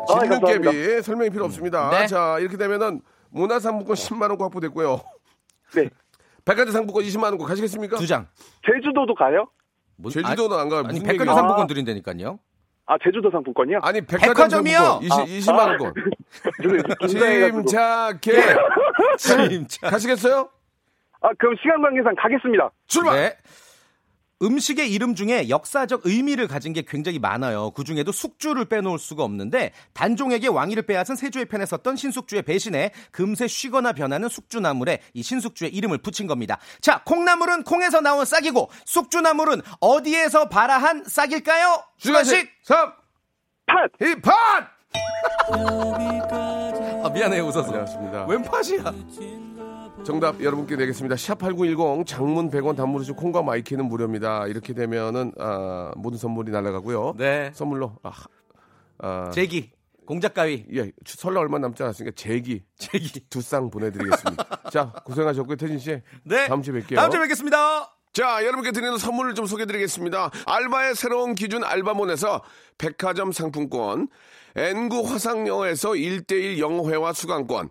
아, 0.09 0.21
진눈깨비 0.21 1.03
설명이 1.03 1.31
필요 1.31 1.45
없습니다. 1.47 1.91
네. 1.91 2.07
자, 2.07 2.39
이렇게 2.39 2.57
되면은 2.57 3.01
문화상품권 3.31 3.95
10만 3.97 4.29
원 4.31 4.39
확보됐고요. 4.41 5.01
네. 5.75 5.89
백화점 6.45 6.73
상품권 6.73 7.05
20만 7.05 7.25
원 7.25 7.39
권 7.39 7.47
가시겠습니까? 7.49 7.97
두 7.97 8.07
장. 8.07 8.27
제주도도 8.67 9.15
가요? 9.15 9.49
뭐- 9.97 10.11
제주도는 10.11 10.59
안 10.59 10.69
가요. 10.69 10.83
아니, 10.87 11.01
백화점? 11.01 11.35
상품권 11.35 11.67
드린다니까요. 11.69 12.39
아, 12.87 12.97
제주도 13.03 13.31
상품권이요? 13.31 13.79
아니, 13.83 14.01
백화점 14.01 14.35
백화점이요? 14.35 14.79
상품권 14.79 15.27
20, 15.29 15.49
20만원 15.49 15.79
권. 15.79 15.95
긴장해가지고. 17.01 17.65
침착해. 17.65 18.43
진짜. 19.39 19.89
가시겠어요? 19.91 20.49
아, 21.21 21.29
그럼 21.39 21.55
시간 21.63 21.81
관계상 21.81 22.15
가겠습니다. 22.19 22.71
출발! 22.89 23.15
네. 23.15 23.37
음식의 24.43 24.93
이름 24.93 25.15
중에 25.15 25.49
역사적 25.49 26.03
의미를 26.05 26.49
가진 26.49 26.73
게 26.73 26.83
굉장히 26.83 27.19
많아요. 27.19 27.71
그 27.71 27.85
중에도 27.85 28.11
숙주를 28.13 28.65
빼놓을 28.65 28.99
수가 28.99 29.23
없는데 29.23 29.73
단종에게 29.93 30.49
왕위를 30.49 30.83
빼앗은 30.85 31.17
세조의 31.17 31.47
편에 31.47 31.65
썼던 31.67 31.97
신숙주의 31.97 32.43
배신에 32.43 32.93
금세 33.11 33.47
쉬거나 33.47 33.93
변하는 33.93 34.29
숙주나물에 34.29 35.01
이 35.15 35.23
신숙주의 35.23 35.73
이름을 35.73 35.99
붙인 35.99 36.27
겁니다. 36.27 36.59
자, 36.81 37.03
콩나물은 37.05 37.63
콩에서 37.65 38.01
나온 38.01 38.25
싹이고 38.25 38.71
숙주나물은 38.85 39.63
어디에서 39.81 40.49
발아한 40.49 41.05
싹일까요? 41.07 41.85
주간식 41.99 42.49
3, 42.65 42.93
팟! 43.67 43.89
힙합! 43.99 44.83
아, 47.05 47.09
미안해요. 47.13 47.49
안녕하십니다. 47.49 48.27
웬 48.27 48.43
파티야? 48.43 49.52
정답 50.05 50.43
여러분께 50.43 50.75
내겠습니다. 50.75 51.15
샵8910 51.15 52.07
장문 52.07 52.51
100원 52.51 52.77
단문으로 52.77 53.15
콩과 53.15 53.43
마이K는 53.43 53.85
무료입니다. 53.87 54.49
이렇게 54.49 54.75
되면은 54.75 55.33
아, 55.39 55.93
모든 55.97 56.19
선물이 56.19 56.51
날아가고요. 56.51 57.15
네. 57.19 57.53
선물로 57.55 57.97
아, 58.03 58.11
아, 58.99 59.31
제기, 59.33 59.71
공작 60.05 60.35
가위, 60.35 60.67
예, 60.75 60.91
설날 61.07 61.45
얼마 61.45 61.59
남지 61.59 61.81
않았으니까 61.85 62.15
제기 62.17 62.65
제기. 62.77 63.21
두 63.31 63.41
쌍 63.43 63.71
보내드리겠습니다. 63.71 64.63
자 64.73 64.93
고생하셨고요 65.05 65.57
태진 65.57 65.79
씨. 65.79 66.01
네. 66.25 66.49
다음 66.49 66.63
주에 66.63 66.81
뵐게요. 66.81 66.97
다음 66.97 67.11
주에 67.13 67.21
뵙겠습니다. 67.21 67.95
자, 68.13 68.45
여러분께 68.45 68.73
드리는 68.73 68.99
선물을 68.99 69.35
좀 69.35 69.47
소개드리겠습니다. 69.47 70.31
알바의 70.47 70.97
새로운 70.97 71.35
기준 71.35 71.63
알바몬에서 71.65 72.43
백화점 72.77 73.31
상품권, 73.33 74.09
N구 74.57 75.09
화상영어에서 75.09 75.91
1대1 75.93 76.59
영어회화 76.59 77.15
수강권, 77.15 77.71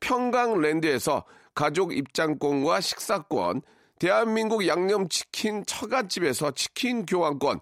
평강랜드에서 0.00 1.24
가족 1.54 1.96
입장권과 1.96 2.80
식사권, 2.80 3.62
대한민국 3.98 4.66
양념치킨 4.66 5.64
처갓집에서 5.66 6.52
치킨 6.52 7.04
교환권, 7.04 7.60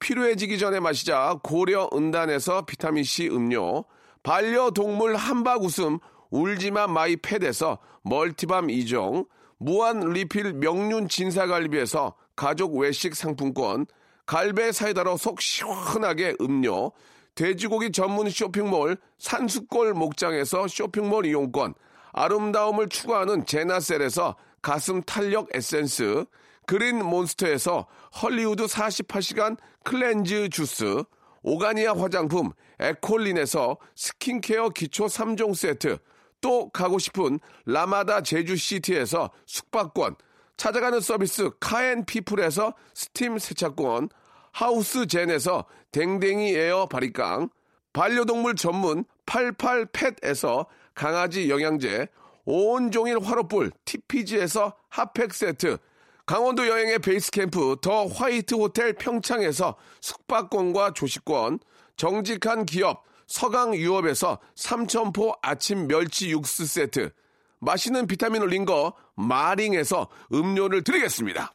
필요해지기 0.00 0.58
전에 0.58 0.80
마시자 0.80 1.38
고려 1.42 1.88
은단에서 1.94 2.66
비타민C 2.66 3.28
음료, 3.28 3.84
반려동물 4.22 5.14
함박 5.14 5.62
웃음 5.62 5.98
울지마 6.30 6.88
마이 6.88 7.16
팻에서 7.16 7.78
multi 8.02 8.38
balm 8.38 8.66
2종, 8.66 9.26
무한 9.58 10.00
리필 10.00 10.54
명륜 10.54 11.08
진사갈비에서 11.08 12.14
가족 12.34 12.76
외식 12.76 13.14
상품권, 13.14 13.86
갈배 14.26 14.72
사이다로 14.72 15.16
속 15.16 15.40
시원하게 15.40 16.34
음료, 16.40 16.90
돼지고기 17.36 17.92
전문 17.92 18.28
쇼핑몰 18.28 18.96
산수골 19.18 19.94
목장에서 19.94 20.66
쇼핑몰 20.66 21.26
이용권, 21.26 21.74
아름다움을 22.12 22.88
추구하는 22.88 23.44
제나셀에서 23.44 24.36
가슴 24.62 25.02
탄력 25.02 25.48
에센스, 25.54 26.24
그린 26.66 27.04
몬스터에서 27.04 27.86
헐리우드 28.22 28.64
48시간 28.64 29.56
cleanse 29.84 30.48
주스, 30.48 31.04
오가니아 31.42 31.92
화장품 31.92 32.50
에콜린에서 32.80 33.76
스킨케어 33.94 34.70
기초 34.70 35.04
3종 35.04 35.54
세트, 35.54 35.98
또 36.40 36.70
가고 36.70 36.98
싶은 36.98 37.38
라마다 37.66 38.22
제주시티에서 38.22 39.30
숙박권, 39.44 40.16
찾아가는 40.56 41.00
서비스 41.00 41.50
카앤피플에서 41.60 42.74
스팀 42.94 43.38
세차권, 43.38 44.08
하우스젠에서 44.56 45.66
댕댕이 45.92 46.54
에어 46.54 46.86
바리깡, 46.86 47.50
반려동물 47.92 48.56
전문 48.56 49.04
88팻에서 49.26 50.66
강아지 50.94 51.50
영양제, 51.50 52.08
온종일 52.46 53.18
화로불 53.20 53.70
TPG에서 53.84 54.74
핫팩 54.88 55.34
세트, 55.34 55.76
강원도 56.24 56.66
여행의 56.66 57.00
베이스 57.00 57.30
캠프 57.30 57.76
더 57.82 58.06
화이트 58.06 58.54
호텔 58.54 58.94
평창에서 58.94 59.76
숙박권과 60.00 60.94
조식권, 60.94 61.58
정직한 61.96 62.64
기업 62.64 63.04
서강 63.26 63.74
유업에서 63.74 64.38
삼천포 64.54 65.34
아침 65.42 65.86
멸치 65.86 66.30
육수 66.30 66.64
세트, 66.66 67.10
맛있는 67.58 68.06
비타민을 68.06 68.48
린거 68.48 68.94
마링에서 69.16 70.08
음료를 70.32 70.82
드리겠습니다. 70.82 71.52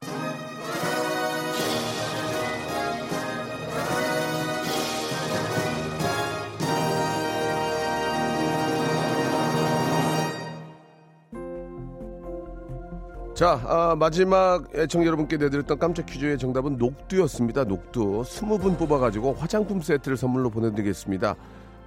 자, 13.42 13.60
아, 13.66 13.96
마지막 13.96 14.70
애청 14.76 15.04
여러분께 15.04 15.36
내드렸던 15.38 15.80
깜짝 15.80 16.06
퀴즈의 16.06 16.38
정답은 16.38 16.78
녹두였습니다. 16.78 17.64
녹두. 17.64 18.22
20분 18.22 18.78
뽑아가지고 18.78 19.34
화장품 19.34 19.82
세트를 19.82 20.16
선물로 20.16 20.52
보내드리겠습니다. 20.52 21.36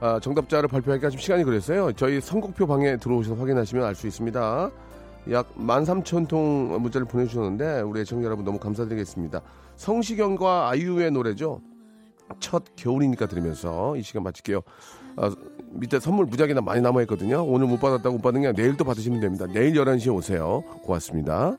아, 0.01 0.19
정답자를 0.19 0.69
발표하기가 0.69 1.11
좀 1.11 1.21
시간이 1.21 1.45
그랬어요. 1.45 1.93
저희 1.93 2.21
선곡표 2.21 2.67
방에 2.67 2.97
들어오셔서 2.97 3.41
확인하시면 3.41 3.85
알 3.85 3.95
수 3.95 4.09
있습니다. 4.09 4.71
약 5.31 5.55
13,000통 5.55 6.77
문자를 6.81 7.07
보내주셨는데 7.07 7.83
우리 7.83 8.01
애청 8.01 8.25
여러분 8.25 8.45
너무 8.45 8.59
감사드리겠습니다. 8.59 9.41
성시경과 9.77 10.71
아이유의 10.71 11.13
노래죠. 11.13 11.61
첫 12.41 12.65
겨울이니까 12.75 13.27
들으면서 13.27 13.95
이 13.97 14.03
시간 14.03 14.25
마칠게요. 14.25 14.61
아, 15.17 15.35
밑에 15.71 15.99
선물 16.01 16.27
무작위나 16.27 16.61
많이 16.61 16.81
남아있거든요. 16.81 17.45
오늘 17.45 17.67
못 17.67 17.81
받았다고 17.81 18.17
못 18.17 18.23
받은 18.23 18.43
게 18.43 18.53
내일 18.53 18.77
또 18.77 18.85
받으시면 18.85 19.21
됩니다. 19.21 19.47
내일 19.53 19.75
11시에 19.75 20.15
오세요. 20.15 20.63
고맙습니다. 20.83 21.59